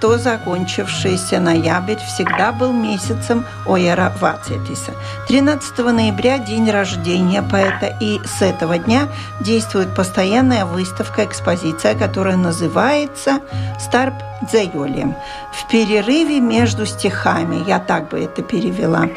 Что 0.00 0.16
закончившийся 0.16 1.40
ноябрь 1.40 1.98
всегда 1.98 2.52
был 2.52 2.72
месяцем 2.72 3.44
Ояра 3.66 4.10
Вацетиса. 4.18 4.92
13 5.28 5.78
ноября– 5.78 6.38
день 6.48 6.70
рождения 6.70 7.42
поэта, 7.42 7.94
и 8.00 8.18
с 8.24 8.40
этого 8.40 8.78
дня 8.78 9.08
действует 9.40 9.94
постоянная 9.94 10.64
выставка-экспозиция, 10.64 11.94
которая 11.94 12.36
называется 12.38 13.40
«Старп 13.78 14.14
Дзейолем» 14.50 15.14
в 15.52 15.70
перерыве 15.70 16.40
между 16.40 16.86
стихами. 16.86 17.62
Я 17.68 17.78
так 17.78 18.08
бы 18.08 18.24
это 18.24 18.40
перевела. 18.40 19.10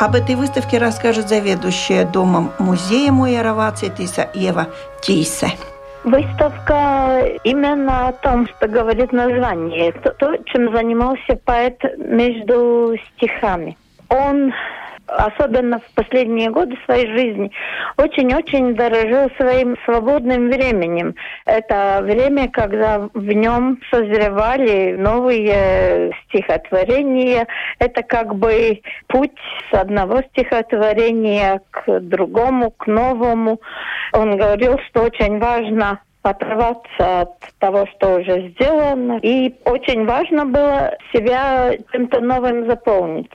Об 0.00 0.16
этой 0.16 0.34
выставке 0.34 0.78
расскажет 0.78 1.28
заведующая 1.28 2.04
домом 2.04 2.50
музея 2.58 3.12
Ояра 3.12 3.54
Вацетиса 3.54 4.28
Ева 4.34 4.66
Тисе. 5.00 5.52
Выставка 6.04 7.22
именно 7.44 8.08
о 8.08 8.12
том, 8.12 8.46
что 8.46 8.68
говорит 8.68 9.10
название, 9.12 9.90
то, 9.92 10.10
то 10.10 10.36
чем 10.44 10.74
занимался 10.74 11.36
поэт 11.44 11.80
между 11.96 12.94
стихами. 13.16 13.76
Он 14.10 14.52
особенно 15.06 15.80
в 15.80 15.94
последние 15.94 16.50
годы 16.50 16.76
своей 16.84 17.06
жизни, 17.06 17.50
очень-очень 17.96 18.74
дорожил 18.74 19.30
своим 19.36 19.76
свободным 19.84 20.48
временем. 20.48 21.14
Это 21.44 22.00
время, 22.02 22.48
когда 22.48 23.08
в 23.12 23.32
нем 23.32 23.80
созревали 23.90 24.94
новые 24.96 26.12
стихотворения. 26.28 27.46
Это 27.78 28.02
как 28.02 28.34
бы 28.34 28.80
путь 29.08 29.32
с 29.70 29.74
одного 29.74 30.22
стихотворения 30.32 31.60
к 31.70 32.00
другому, 32.00 32.70
к 32.70 32.86
новому. 32.86 33.60
Он 34.12 34.36
говорил, 34.36 34.78
что 34.88 35.02
очень 35.02 35.38
важно 35.38 36.00
отрываться 36.24 37.20
от 37.20 37.38
того, 37.58 37.86
что 37.94 38.20
уже 38.20 38.48
сделано. 38.50 39.18
И 39.22 39.54
очень 39.64 40.06
важно 40.06 40.46
было 40.46 40.96
себя 41.12 41.76
чем-то 41.92 42.20
новым 42.20 42.68
заполнить. 42.68 43.30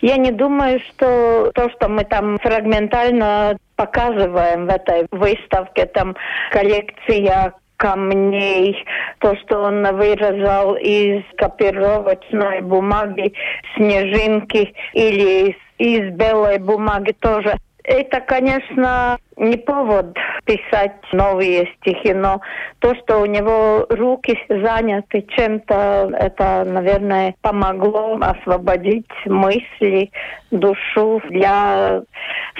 Я 0.00 0.16
не 0.16 0.30
думаю, 0.30 0.80
что 0.80 1.50
то, 1.54 1.68
что 1.70 1.88
мы 1.88 2.04
там 2.04 2.38
фрагментально 2.38 3.56
показываем 3.76 4.66
в 4.66 4.70
этой 4.70 5.06
выставке, 5.10 5.86
там 5.86 6.16
коллекция 6.50 7.52
камней, 7.76 8.76
то, 9.20 9.36
что 9.36 9.62
он 9.62 9.84
вырезал 9.96 10.74
из 10.74 11.22
копировочной 11.36 12.60
бумаги, 12.60 13.32
снежинки 13.76 14.74
или 14.92 15.56
из 15.78 16.12
белой 16.14 16.58
бумаги 16.58 17.12
тоже. 17.20 17.56
Это, 17.88 18.20
конечно, 18.20 19.16
не 19.38 19.56
повод 19.56 20.14
писать 20.44 21.00
новые 21.10 21.72
стихи, 21.80 22.12
но 22.12 22.42
то, 22.80 22.94
что 22.96 23.20
у 23.20 23.24
него 23.24 23.86
руки 23.88 24.38
заняты 24.46 25.24
чем-то, 25.26 26.10
это, 26.12 26.64
наверное, 26.66 27.34
помогло 27.40 28.18
освободить 28.20 29.08
мысли, 29.24 30.10
душу 30.50 31.22
для 31.30 32.02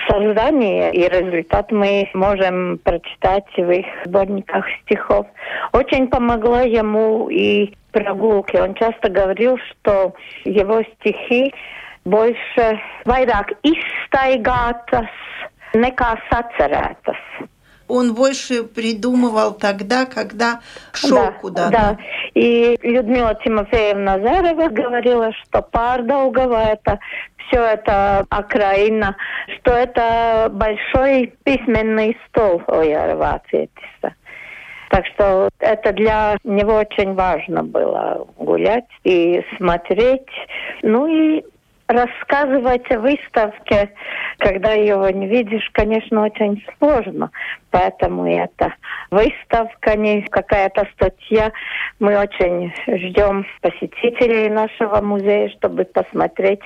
создания, 0.09 0.93
и 0.93 1.03
результат 1.07 1.71
мы 1.73 2.09
можем 2.15 2.79
прочитать 2.79 3.45
в 3.55 3.71
их 3.71 3.85
сборниках 4.07 4.65
стихов. 4.81 5.27
Очень 5.75 6.09
помогла 6.09 6.63
ему 6.63 7.29
и 7.29 7.75
прогулки. 7.93 8.57
Он 8.57 8.73
часто 8.75 9.11
говорил, 9.11 9.59
что 9.59 10.15
его 10.45 10.83
стихи 11.01 11.53
больше, 12.05 12.67
vairāk 13.07 13.55
izstaigātas 13.63 15.11
nekā 15.75 16.15
sacerētas. 16.31 17.21
Он 17.89 18.15
больше 18.15 18.65
придумывал 18.65 19.55
тогда, 19.55 20.05
когда 20.05 20.61
шел 20.93 21.17
да, 21.17 21.31
куда-то. 21.33 21.71
Да. 21.71 21.99
И 22.35 22.79
Людмила 22.83 23.35
Тимофеевна 23.43 24.19
Зарова 24.19 24.69
говорила, 24.69 25.33
что 25.33 25.63
Пардаугова 25.63 26.73
это 26.73 26.99
все 27.49 27.63
это 27.63 28.27
окраина, 28.29 29.17
что 29.57 29.73
это 29.73 30.49
большой 30.53 31.33
письменный 31.45 32.17
стол 32.29 32.63
Ояра 32.67 33.17
Вацетиса. 33.17 34.15
Так 34.91 35.07
что 35.15 35.49
это 35.59 35.93
для 35.93 36.37
него 36.45 36.75
очень 36.77 37.15
важно 37.15 37.63
было 37.63 38.27
гулять 38.37 38.89
и 39.05 39.43
смотреть. 39.57 40.29
Ну 40.83 41.07
и 41.07 41.45
рассказывать 41.89 42.91
о 42.91 43.01
выставке, 43.01 43.91
когда 44.39 44.73
ее 44.73 45.11
не 45.13 45.27
видишь, 45.27 45.69
конечно, 45.73 46.23
очень 46.25 46.65
сложно. 46.79 47.31
Поэтому 47.71 48.27
это 48.27 48.75
выставка, 49.11 49.97
не 49.97 50.23
какая-то 50.23 50.87
статья. 50.95 51.51
Мы 51.99 52.19
очень 52.19 52.73
ждем 52.87 53.47
посетителей 53.61 54.49
нашего 54.49 55.01
музея, 55.01 55.49
чтобы 55.51 55.85
посмотреть 55.85 56.63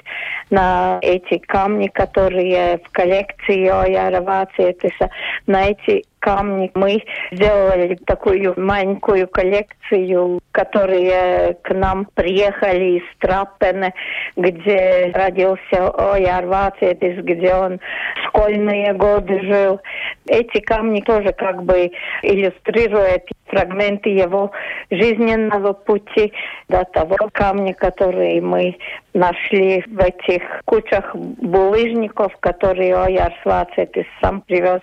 на 0.50 0.98
эти 1.02 1.38
камни, 1.38 1.86
которые 1.88 2.78
в 2.84 2.90
коллекции 2.90 3.68
Ояра 3.68 4.20
Вацетиса, 4.20 5.10
на 5.46 5.70
эти 5.70 6.04
камни. 6.22 6.70
Мы 6.74 7.02
сделали 7.32 7.96
такую 8.06 8.54
маленькую 8.56 9.28
коллекцию, 9.28 10.40
которые 10.52 11.54
к 11.62 11.74
нам 11.74 12.06
приехали 12.14 12.98
из 12.98 13.02
Траппена, 13.18 13.92
где 14.36 15.10
родился 15.12 15.90
Ояр 16.12 16.46
Вацетис, 16.46 17.22
где 17.24 17.54
он 17.54 17.80
школьные 18.26 18.94
годы 18.94 19.40
жил. 19.42 19.80
Эти 20.26 20.60
камни 20.60 21.00
тоже 21.00 21.32
как 21.32 21.64
бы 21.64 21.90
иллюстрируют 22.22 23.24
фрагменты 23.46 24.08
его 24.08 24.50
жизненного 24.90 25.72
пути 25.72 26.32
до 26.68 26.84
того 26.84 27.16
камня, 27.32 27.74
который 27.74 28.40
мы 28.40 28.76
нашли 29.14 29.84
в 29.86 29.98
этих 29.98 30.42
кучах 30.64 31.14
булыжников, 31.14 32.34
которые 32.40 32.96
Ояр 32.96 33.32
Свацетис 33.42 34.06
сам 34.22 34.40
привез 34.42 34.80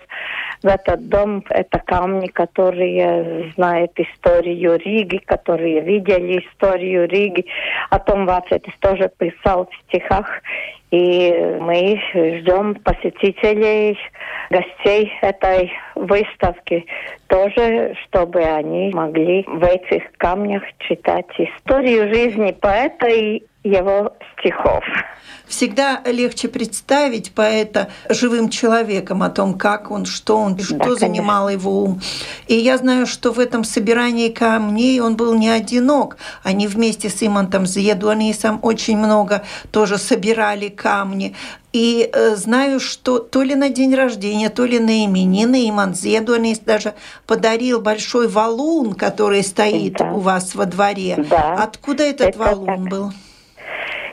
в 0.62 0.66
этот 0.66 1.08
дом. 1.08 1.29
Это 1.48 1.78
камни, 1.78 2.26
которые 2.28 3.52
знают 3.54 3.92
историю 3.96 4.76
Риги, 4.78 5.18
которые 5.18 5.80
видели 5.80 6.40
историю 6.40 7.08
Риги. 7.08 7.46
О 7.90 7.98
том 7.98 8.26
Вацетис 8.26 8.74
тоже 8.80 9.10
писал 9.18 9.66
в 9.66 9.88
стихах. 9.88 10.26
И 10.90 11.32
мы 11.60 12.00
ждем 12.12 12.74
посетителей, 12.74 13.96
гостей 14.50 15.12
этой 15.22 15.72
выставки 15.94 16.84
тоже, 17.28 17.94
чтобы 18.04 18.40
они 18.40 18.90
могли 18.92 19.44
в 19.46 19.62
этих 19.62 20.02
камнях 20.16 20.64
читать 20.80 21.26
историю 21.38 22.12
жизни 22.12 22.50
поэта 22.60 23.06
и 23.06 23.44
его 23.62 24.12
стихов. 24.38 24.84
Всегда 25.46 26.00
легче 26.06 26.48
представить 26.48 27.32
поэта 27.32 27.90
живым 28.08 28.50
человеком, 28.50 29.22
о 29.22 29.30
том, 29.30 29.58
как 29.58 29.90
он, 29.90 30.06
что 30.06 30.36
он, 30.36 30.54
да, 30.54 30.62
что 30.62 30.78
конечно. 30.78 30.96
занимало 30.96 31.48
его 31.48 31.82
ум. 31.82 32.00
И 32.46 32.54
я 32.54 32.78
знаю, 32.78 33.06
что 33.06 33.32
в 33.32 33.40
этом 33.40 33.64
собирании 33.64 34.28
камней 34.28 35.00
он 35.00 35.16
был 35.16 35.34
не 35.34 35.48
одинок. 35.48 36.18
Они 36.44 36.68
вместе 36.68 37.10
с 37.10 37.20
Имантом 37.22 37.66
Зедуанисом 37.66 38.60
очень 38.62 38.96
много 38.96 39.42
тоже 39.72 39.98
собирали 39.98 40.68
камни. 40.68 41.34
И 41.72 42.08
э, 42.12 42.36
знаю, 42.36 42.78
что 42.78 43.18
то 43.18 43.42
ли 43.42 43.56
на 43.56 43.70
день 43.70 43.94
рождения, 43.94 44.50
то 44.50 44.64
ли 44.64 44.78
на 44.78 45.04
именины 45.04 45.68
Иман 45.68 45.94
Зедуанис 45.94 46.60
даже 46.60 46.94
подарил 47.26 47.80
большой 47.80 48.28
валун, 48.28 48.94
который 48.94 49.42
стоит 49.42 49.94
да. 49.94 50.12
у 50.12 50.20
вас 50.20 50.54
во 50.54 50.64
дворе. 50.64 51.24
Да. 51.28 51.54
Откуда 51.54 52.04
этот 52.04 52.28
Это 52.28 52.38
валун 52.38 52.66
так. 52.66 52.88
был? 52.88 53.12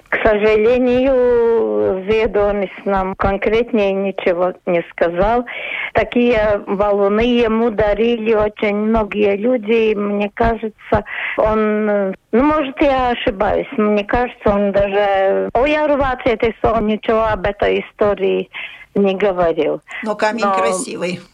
К 0.09 0.17
сожалению, 0.23 2.05
Зедонис 2.09 2.69
нам 2.85 3.13
конкретнее 3.15 3.91
ничего 3.91 4.53
не 4.65 4.81
сказал. 4.91 5.45
Такие 5.93 6.61
валуны 6.65 7.21
ему 7.21 7.71
дарили 7.71 8.33
очень 8.33 8.75
многие 8.75 9.35
люди. 9.35 9.91
И 9.91 9.95
мне 9.95 10.31
кажется, 10.33 11.03
он... 11.37 12.15
Ну, 12.31 12.43
может, 12.43 12.81
я 12.81 13.09
ошибаюсь. 13.09 13.67
Мне 13.77 14.05
кажется, 14.05 14.49
он 14.49 14.71
даже... 14.71 15.49
О 15.53 15.65
Ярувате 15.65 16.37
он 16.63 16.87
ничего 16.87 17.25
об 17.25 17.45
этой 17.45 17.81
истории 17.81 18.49
не 18.95 19.15
говорил. 19.15 19.81
Но 20.03 20.15
камень 20.15 20.45
Но... 20.45 20.53
красивый. 20.53 21.19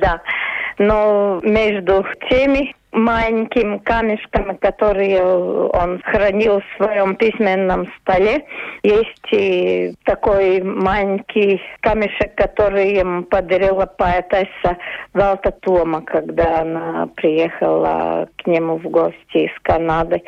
Да. 0.00 0.20
Но 0.78 1.40
между 1.42 2.04
теми 2.28 2.74
маленькими 2.96 3.76
камешками, 3.78 4.54
которые 4.56 5.22
он 5.22 6.00
хранил 6.02 6.60
в 6.60 6.76
своем 6.76 7.14
письменном 7.14 7.86
столе. 8.00 8.44
Есть 8.82 9.28
и 9.32 9.94
такой 10.04 10.62
маленький 10.62 11.60
камешек, 11.80 12.34
который 12.34 12.94
ему 12.94 13.22
подарила 13.22 13.86
поэтесса 13.86 14.78
Валта 15.12 15.50
Тома, 15.52 16.00
когда 16.02 16.60
она 16.60 17.08
приехала 17.14 18.28
к 18.38 18.46
нему 18.46 18.78
в 18.78 18.84
гости 18.84 19.46
из 19.46 19.52
Канады. 19.62 20.22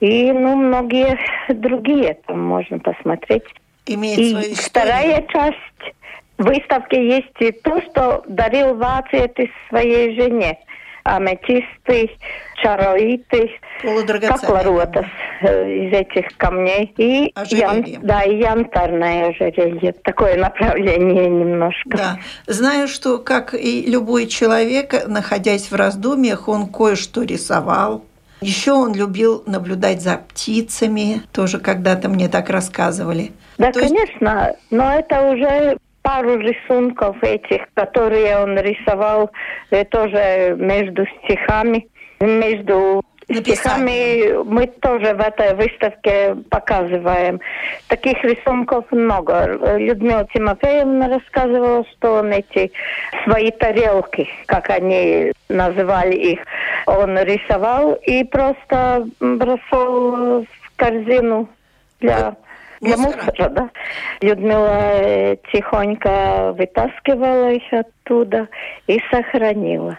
И 0.00 0.32
ну, 0.32 0.56
многие 0.56 1.18
другие 1.48 2.16
там 2.26 2.42
можно 2.42 2.78
посмотреть. 2.78 3.44
Имеет 3.84 4.18
и 4.18 4.30
свою 4.30 4.54
вторая 4.54 5.26
часть 5.28 5.94
выставки 6.38 6.94
есть 6.94 7.40
и 7.40 7.52
то, 7.52 7.82
что 7.82 8.24
дарил 8.26 8.74
Вацетис 8.76 9.50
своей 9.68 10.18
жене 10.18 10.58
аметисты, 11.16 12.10
чароиты, 12.62 13.50
как 13.82 14.48
лоротас 14.48 15.06
э, 15.42 15.70
из 15.70 15.92
этих 15.92 16.36
камней. 16.36 16.92
И 16.96 17.32
ян, 17.50 17.84
да, 18.02 18.22
и 18.22 18.38
янтарное 18.38 19.30
ожерелье. 19.30 19.92
Такое 20.04 20.36
направление 20.36 21.28
немножко. 21.28 21.96
Да. 21.96 22.18
Знаю, 22.46 22.88
что, 22.88 23.18
как 23.18 23.54
и 23.54 23.82
любой 23.86 24.26
человек, 24.26 25.06
находясь 25.06 25.70
в 25.70 25.74
раздумьях, 25.74 26.48
он 26.48 26.68
кое-что 26.68 27.22
рисовал. 27.22 28.04
Еще 28.40 28.72
он 28.72 28.94
любил 28.94 29.42
наблюдать 29.46 30.00
за 30.00 30.16
птицами, 30.16 31.22
тоже 31.32 31.58
когда-то 31.58 32.08
мне 32.08 32.28
так 32.28 32.48
рассказывали. 32.48 33.32
Да, 33.58 33.70
То 33.70 33.80
конечно, 33.80 34.46
есть... 34.48 34.58
но 34.70 34.94
это 34.94 35.20
уже 35.30 35.76
пару 36.02 36.38
рисунков 36.38 37.22
этих, 37.22 37.62
которые 37.74 38.38
он 38.38 38.58
рисовал 38.58 39.30
э, 39.70 39.84
тоже 39.84 40.56
между 40.58 41.06
стихами, 41.24 41.86
между 42.20 43.02
стихами 43.38 44.42
мы 44.44 44.66
тоже 44.66 45.14
в 45.14 45.20
этой 45.20 45.54
выставке 45.54 46.36
показываем. 46.50 47.40
Таких 47.88 48.22
рисунков 48.24 48.84
много. 48.90 49.76
Людмила 49.78 50.26
Тимофеевна 50.32 51.08
рассказывала, 51.08 51.84
что 51.92 52.14
он 52.16 52.32
эти 52.32 52.72
свои 53.24 53.50
тарелки, 53.52 54.28
как 54.46 54.70
они 54.70 55.32
называли 55.48 56.16
их, 56.16 56.40
он 56.86 57.18
рисовал 57.18 57.94
и 57.94 58.24
просто 58.24 59.06
бросал 59.20 60.42
в 60.42 60.46
корзину 60.76 61.48
для 62.00 62.34
для 62.80 62.96
мусора, 62.96 63.48
да. 63.50 63.70
Людмила 64.20 64.92
э, 64.94 65.36
тихонько 65.52 66.54
вытаскивала 66.56 67.52
их 67.52 67.62
оттуда 67.72 68.48
и 68.86 69.00
сохранила. 69.10 69.98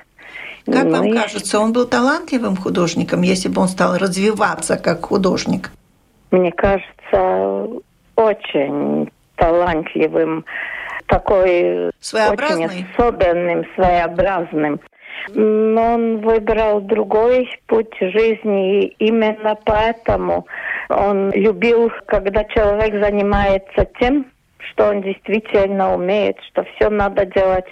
Как 0.66 0.86
ну, 0.86 0.92
вам 0.92 1.06
и... 1.06 1.14
кажется, 1.14 1.60
он 1.60 1.74
был 1.74 1.88
талантливым 1.88 2.56
художником, 2.56 3.22
если 3.22 3.50
бы 3.50 3.62
он 3.62 3.68
стал 3.68 3.98
развиваться 3.98 4.78
как 4.78 5.06
художник? 5.06 5.72
Мне 6.32 6.52
кажется, 6.52 7.82
очень 8.16 9.12
талантливым, 9.36 10.46
такой 11.08 11.88
очень 11.90 12.86
особенным, 12.96 13.66
своеобразным. 13.76 14.80
Но 15.36 15.94
он 15.94 16.18
выбрал 16.22 16.82
другой 16.82 17.48
путь 17.68 17.94
жизни, 18.00 18.82
и 18.82 18.96
именно 19.00 19.56
поэтому 19.66 20.48
он 20.92 21.32
любил, 21.32 21.92
когда 22.08 22.44
человек 22.46 23.04
занимается 23.04 23.88
тем, 24.00 24.26
что 24.72 24.90
он 24.90 25.02
действительно 25.02 25.94
умеет, 25.94 26.38
что 26.50 26.64
все 26.76 26.90
надо 26.90 27.26
делать 27.26 27.66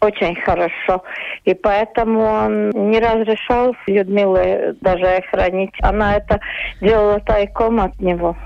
очень 0.00 0.36
хорошо. 0.36 1.02
И 1.44 1.54
поэтому 1.54 2.20
он 2.20 2.70
не 2.70 3.00
разрешал 3.00 3.74
Людмиле 3.86 4.74
даже 4.80 5.22
хранить. 5.30 5.72
Она 5.80 6.16
это 6.16 6.40
делала 6.80 7.20
тайком 7.20 7.80
от 7.80 7.98
него. 8.00 8.36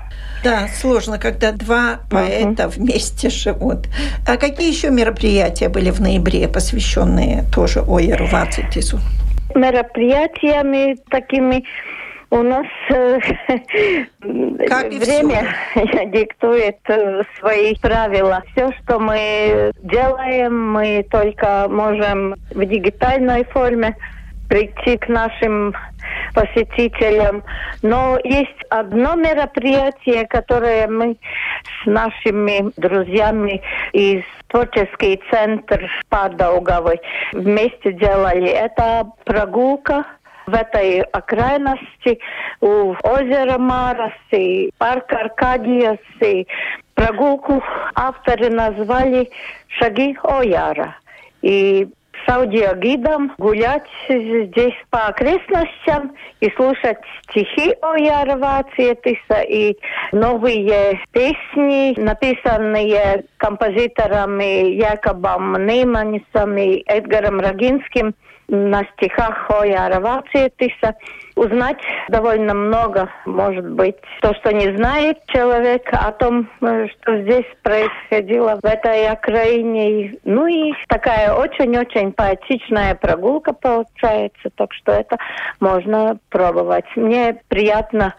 Да, 0.43 0.67
сложно, 0.67 1.19
когда 1.19 1.51
два 1.51 1.99
поэта 2.09 2.63
uh-huh. 2.63 2.69
вместе 2.69 3.29
живут. 3.29 3.87
А 4.27 4.37
какие 4.37 4.71
еще 4.71 4.89
мероприятия 4.89 5.69
были 5.69 5.91
в 5.91 5.99
ноябре, 5.99 6.47
посвященные 6.47 7.43
тоже 7.53 7.81
Ойеру 7.81 8.25
Вацитису? 8.25 8.99
Мероприятиями 9.53 10.95
такими 11.09 11.63
у 12.31 12.41
нас 12.43 12.65
э, 12.89 13.19
время 14.21 15.53
диктует 16.11 16.77
э, 16.87 17.23
свои 17.39 17.75
правила. 17.75 18.41
Все, 18.51 18.71
что 18.81 18.99
мы 18.99 19.71
делаем, 19.83 20.71
мы 20.71 21.05
только 21.11 21.67
можем 21.69 22.35
в 22.51 22.65
дигитальной 22.65 23.43
форме 23.45 23.95
прийти 24.47 24.97
к 24.97 25.07
нашим 25.09 25.73
посетителям. 26.33 27.43
Но 27.81 28.17
есть 28.23 28.63
одно 28.69 29.15
мероприятие, 29.15 30.25
которое 30.27 30.87
мы 30.87 31.17
с 31.83 31.85
нашими 31.85 32.71
друзьями 32.77 33.61
из 33.91 34.23
творческий 34.47 35.21
центр 35.31 35.89
Падаугавы 36.09 36.99
вместе 37.33 37.93
делали. 37.93 38.49
Это 38.49 39.07
прогулка 39.25 40.05
в 40.47 40.53
этой 40.53 41.01
окраинности 41.01 42.19
у 42.59 42.93
озера 43.03 43.57
Марас 43.57 44.13
и 44.31 44.71
парк 44.77 45.11
Аркадиас 45.11 45.99
и 46.21 46.47
прогулку 46.95 47.63
авторы 47.95 48.49
назвали 48.49 49.29
«Шаги 49.67 50.17
Ояра». 50.23 50.95
И 51.41 51.87
с 52.25 52.29
аудиогидом 52.29 53.33
гулять 53.37 53.87
здесь 54.07 54.75
по 54.91 55.07
окрестностям 55.07 56.15
и 56.39 56.51
слушать 56.51 56.99
стихи 57.23 57.73
о 57.81 57.95
Яровациетиса 57.95 59.41
и 59.41 59.75
новые 60.11 60.99
песни, 61.11 61.99
написанные 61.99 63.25
композиторами 63.37 64.75
Якобом 64.75 65.65
Нейманисом 65.65 66.57
и 66.57 66.83
Эдгаром 66.85 67.39
Рогинским– 67.39 68.13
на 68.47 68.83
стихах 68.95 69.47
Хояра 69.47 69.99
Вациетиса 69.99 70.95
узнать 71.35 71.79
довольно 72.09 72.53
много, 72.53 73.09
может 73.25 73.69
быть, 73.69 73.95
то, 74.21 74.33
что 74.35 74.51
не 74.51 74.75
знает 74.75 75.17
человек 75.27 75.83
о 75.91 76.11
том, 76.11 76.49
э, 76.61 76.87
что 76.87 77.21
здесь 77.21 77.45
происходило 77.63 78.59
в 78.61 78.65
этой 78.65 79.07
окраине. 79.07 80.15
Ну 80.25 80.47
и 80.47 80.73
такая 80.87 81.33
очень-очень 81.33 82.11
поэтичная 82.11 82.95
прогулка 82.95 83.53
получается, 83.53 84.49
так 84.55 84.73
что 84.73 84.91
это 84.91 85.17
можно 85.59 86.19
пробовать. 86.29 86.85
Мне 86.95 87.41
приятно 87.47 88.13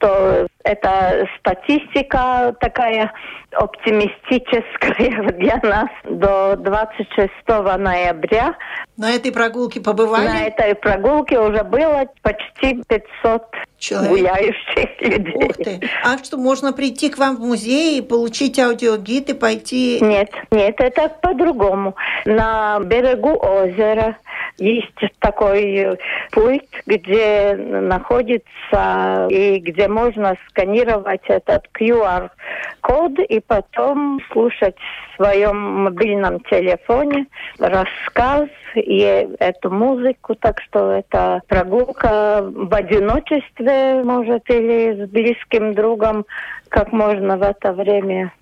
что 0.00 0.46
это 0.64 1.26
статистика 1.38 2.54
такая 2.60 3.12
оптимистическая 3.52 5.32
для 5.38 5.58
нас 5.62 5.88
до 6.04 6.56
26 6.56 7.32
ноября. 7.78 8.54
На 8.96 9.12
этой 9.12 9.32
прогулке 9.32 9.80
побывали? 9.80 10.26
На 10.26 10.46
этой 10.46 10.74
прогулке 10.74 11.38
уже 11.40 11.64
было 11.64 12.06
почти 12.22 12.82
500 12.86 13.42
Человек. 13.78 14.10
гуляющих 14.10 15.00
людей. 15.00 15.48
Ух 15.48 15.56
ты. 15.56 15.80
А 16.04 16.18
что, 16.18 16.36
можно 16.36 16.72
прийти 16.72 17.08
к 17.08 17.18
вам 17.18 17.36
в 17.36 17.40
музей 17.40 17.98
и 17.98 18.02
получить 18.02 18.58
аудиогид 18.58 19.30
и 19.30 19.34
пойти? 19.34 19.98
Нет, 20.02 20.30
нет, 20.50 20.76
это 20.78 21.08
по-другому. 21.08 21.96
На 22.26 22.78
берегу 22.80 23.36
озера 23.36 24.18
есть 24.58 24.92
такой 25.20 25.98
пульт, 26.32 26.68
где 26.86 27.54
находится 27.56 29.26
и 29.30 29.58
где 29.58 29.88
можно 29.88 30.36
сканировать 30.50 31.22
этот 31.28 31.64
QR-код 31.78 33.18
и 33.18 33.40
потом 33.40 34.20
слушать 34.32 34.76
в 34.76 35.16
своем 35.16 35.84
мобильном 35.84 36.40
телефоне 36.40 37.26
рассказ 37.58 38.48
и 38.74 39.28
эту 39.38 39.70
музыку. 39.70 40.34
Так 40.34 40.60
что 40.60 40.92
это 40.92 41.40
прогулка 41.48 42.42
в 42.42 42.74
одиночестве, 42.74 44.02
может, 44.04 44.48
или 44.50 45.04
с 45.04 45.08
близким 45.08 45.74
другом, 45.74 46.26
как 46.68 46.92
можно 46.92 47.36
в 47.36 47.42
это 47.42 47.72
время 47.72 48.32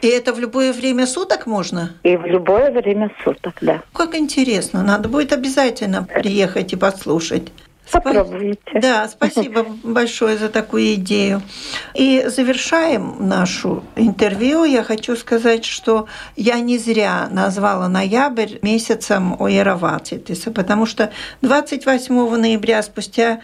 и 0.00 0.06
это 0.06 0.32
в 0.32 0.40
любое 0.40 0.72
время 0.72 1.06
суток 1.06 1.46
можно? 1.46 1.90
И 2.04 2.16
в 2.16 2.24
любое 2.24 2.70
время 2.70 3.10
суток, 3.22 3.54
да. 3.60 3.82
Как 3.92 4.14
интересно. 4.14 4.82
Надо 4.82 5.10
будет 5.10 5.32
обязательно 5.32 6.04
приехать 6.04 6.72
и 6.72 6.76
послушать. 6.76 7.52
Попробуйте. 7.92 8.60
Да, 8.74 9.08
спасибо 9.08 9.66
большое 9.82 10.36
за 10.36 10.48
такую 10.48 10.94
идею. 10.94 11.42
И 11.94 12.24
завершаем 12.26 13.16
нашу 13.20 13.82
интервью. 13.96 14.64
Я 14.64 14.82
хочу 14.84 15.16
сказать, 15.16 15.64
что 15.64 16.06
я 16.36 16.60
не 16.60 16.78
зря 16.78 17.28
назвала 17.30 17.88
ноябрь 17.88 18.58
месяцем 18.62 19.36
Оероватитиса, 19.40 20.50
потому 20.50 20.86
что 20.86 21.10
28 21.42 22.36
ноября, 22.36 22.82
спустя 22.82 23.40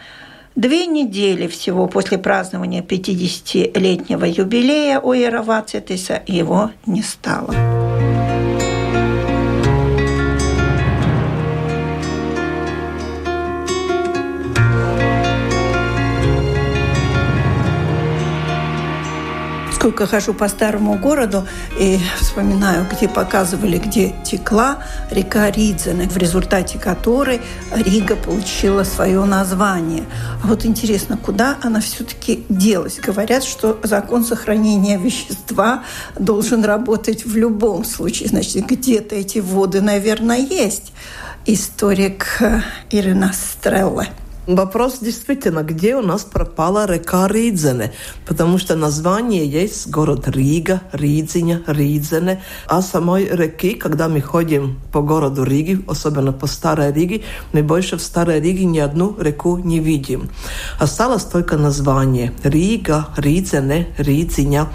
две 0.55 0.85
недели 0.87 1.47
всего 1.47 1.87
после 1.87 2.17
празднования 2.17 2.81
50-летнего 2.81 4.25
юбилея 4.25 4.99
Оероватитиса, 4.99 6.23
его 6.25 6.71
не 6.85 7.03
стало. 7.03 8.26
Сколько 19.87 20.05
хожу 20.05 20.33
по 20.33 20.49
старому 20.49 20.95
городу 20.99 21.47
и 21.79 21.97
вспоминаю, 22.19 22.85
где 22.91 23.07
показывали, 23.07 23.77
где 23.77 24.13
текла 24.25 24.79
река 25.11 25.49
Ридзене, 25.49 26.09
в 26.09 26.17
результате 26.17 26.77
которой 26.77 27.39
Рига 27.73 28.17
получила 28.17 28.83
свое 28.83 29.23
название. 29.23 30.03
А 30.43 30.47
вот 30.47 30.65
интересно, 30.65 31.15
куда 31.15 31.57
она 31.63 31.79
все-таки 31.79 32.43
делась? 32.49 32.99
Говорят, 32.99 33.45
что 33.45 33.79
закон 33.81 34.25
сохранения 34.25 34.97
вещества 34.97 35.85
должен 36.19 36.65
работать 36.65 37.25
в 37.25 37.37
любом 37.37 37.85
случае. 37.85 38.27
Значит, 38.27 38.65
где-то 38.65 39.15
эти 39.15 39.39
воды, 39.39 39.79
наверное, 39.79 40.39
есть. 40.39 40.91
Историк 41.45 42.41
Ирина 42.91 43.31
Стрелла. 43.33 44.07
Вопрос 44.47 44.99
действительно, 45.01 45.61
где 45.61 45.97
у 45.97 46.01
нас 46.01 46.23
пропала 46.23 46.85
река 46.89 47.27
Ридзене, 47.27 47.91
потому 48.25 48.57
что 48.57 48.77
название 48.77 49.45
есть 49.45 49.89
город 49.89 50.29
Рига, 50.29 50.83
Ридзиня, 50.93 51.63
Ридзене, 51.67 52.41
а 52.65 52.81
самой 52.81 53.25
реки, 53.25 53.73
когда 53.73 54.07
мы 54.07 54.21
ходим 54.21 54.79
по 54.93 55.01
городу 55.01 55.43
Риги, 55.43 55.83
особенно 55.85 56.31
по 56.31 56.47
Старой 56.47 56.93
Риге, 56.93 57.23
мы 57.51 57.61
больше 57.61 57.97
в 57.97 58.01
Старой 58.01 58.39
Риге 58.39 58.63
ни 58.63 58.79
одну 58.79 59.17
реку 59.19 59.57
не 59.57 59.79
видим. 59.79 60.29
Осталось 60.79 61.25
только 61.25 61.57
название 61.57 62.31
Рига, 62.41 63.09
Ридзене, 63.17 63.89
Ридзиня. 63.97 64.69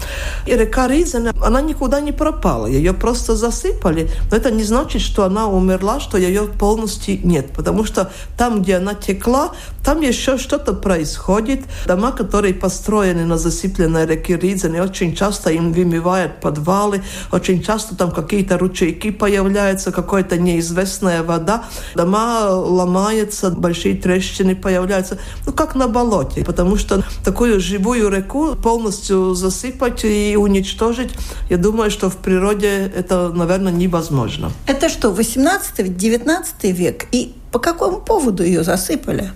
И 0.46 0.54
река 0.54 0.86
Ридзене, 0.86 1.30
она 1.42 1.62
никуда 1.62 2.02
не 2.02 2.12
пропала, 2.12 2.66
ее 2.66 2.92
просто 2.92 3.36
засыпали, 3.36 4.10
но 4.30 4.36
это 4.36 4.50
не 4.50 4.64
значит, 4.64 5.00
что 5.00 5.24
она 5.24 5.46
умерла, 5.46 5.98
что 5.98 6.18
ее 6.18 6.42
полностью 6.42 7.26
нет, 7.26 7.52
потому 7.56 7.84
что 7.84 8.12
там, 8.36 8.60
где 8.60 8.76
она 8.76 8.92
текла, 8.92 9.52
там 9.84 10.00
еще 10.00 10.38
что-то 10.38 10.72
происходит. 10.74 11.60
Дома, 11.86 12.12
которые 12.12 12.54
построены 12.54 13.24
на 13.24 13.36
засыпленной 13.36 14.06
реке 14.06 14.36
Ридзене, 14.36 14.82
очень 14.82 15.14
часто 15.14 15.50
им 15.50 15.72
вымывают 15.72 16.40
подвалы, 16.40 17.02
очень 17.32 17.62
часто 17.62 17.96
там 17.96 18.12
какие-то 18.12 18.58
ручейки 18.58 19.10
появляются, 19.10 19.90
какая-то 19.90 20.36
неизвестная 20.38 21.22
вода. 21.22 21.64
Дома 21.94 22.50
ломаются, 22.50 23.50
большие 23.50 23.96
трещины 23.96 24.54
появляются. 24.54 25.18
Ну, 25.46 25.52
как 25.52 25.74
на 25.74 25.88
болоте. 25.88 26.44
Потому 26.44 26.76
что 26.76 27.04
такую 27.24 27.60
живую 27.60 28.08
реку 28.08 28.54
полностью 28.54 29.34
засыпать 29.34 30.04
и 30.04 30.36
уничтожить, 30.36 31.10
я 31.50 31.56
думаю, 31.56 31.90
что 31.90 32.08
в 32.08 32.16
природе 32.16 32.92
это, 32.96 33.30
наверное, 33.30 33.72
невозможно. 33.72 34.52
Это 34.66 34.88
что, 34.88 35.10
18-19 35.10 36.72
век? 36.72 37.06
И 37.12 37.34
по 37.50 37.58
какому 37.58 38.00
поводу 38.00 38.44
ее 38.44 38.62
засыпали? 38.64 39.32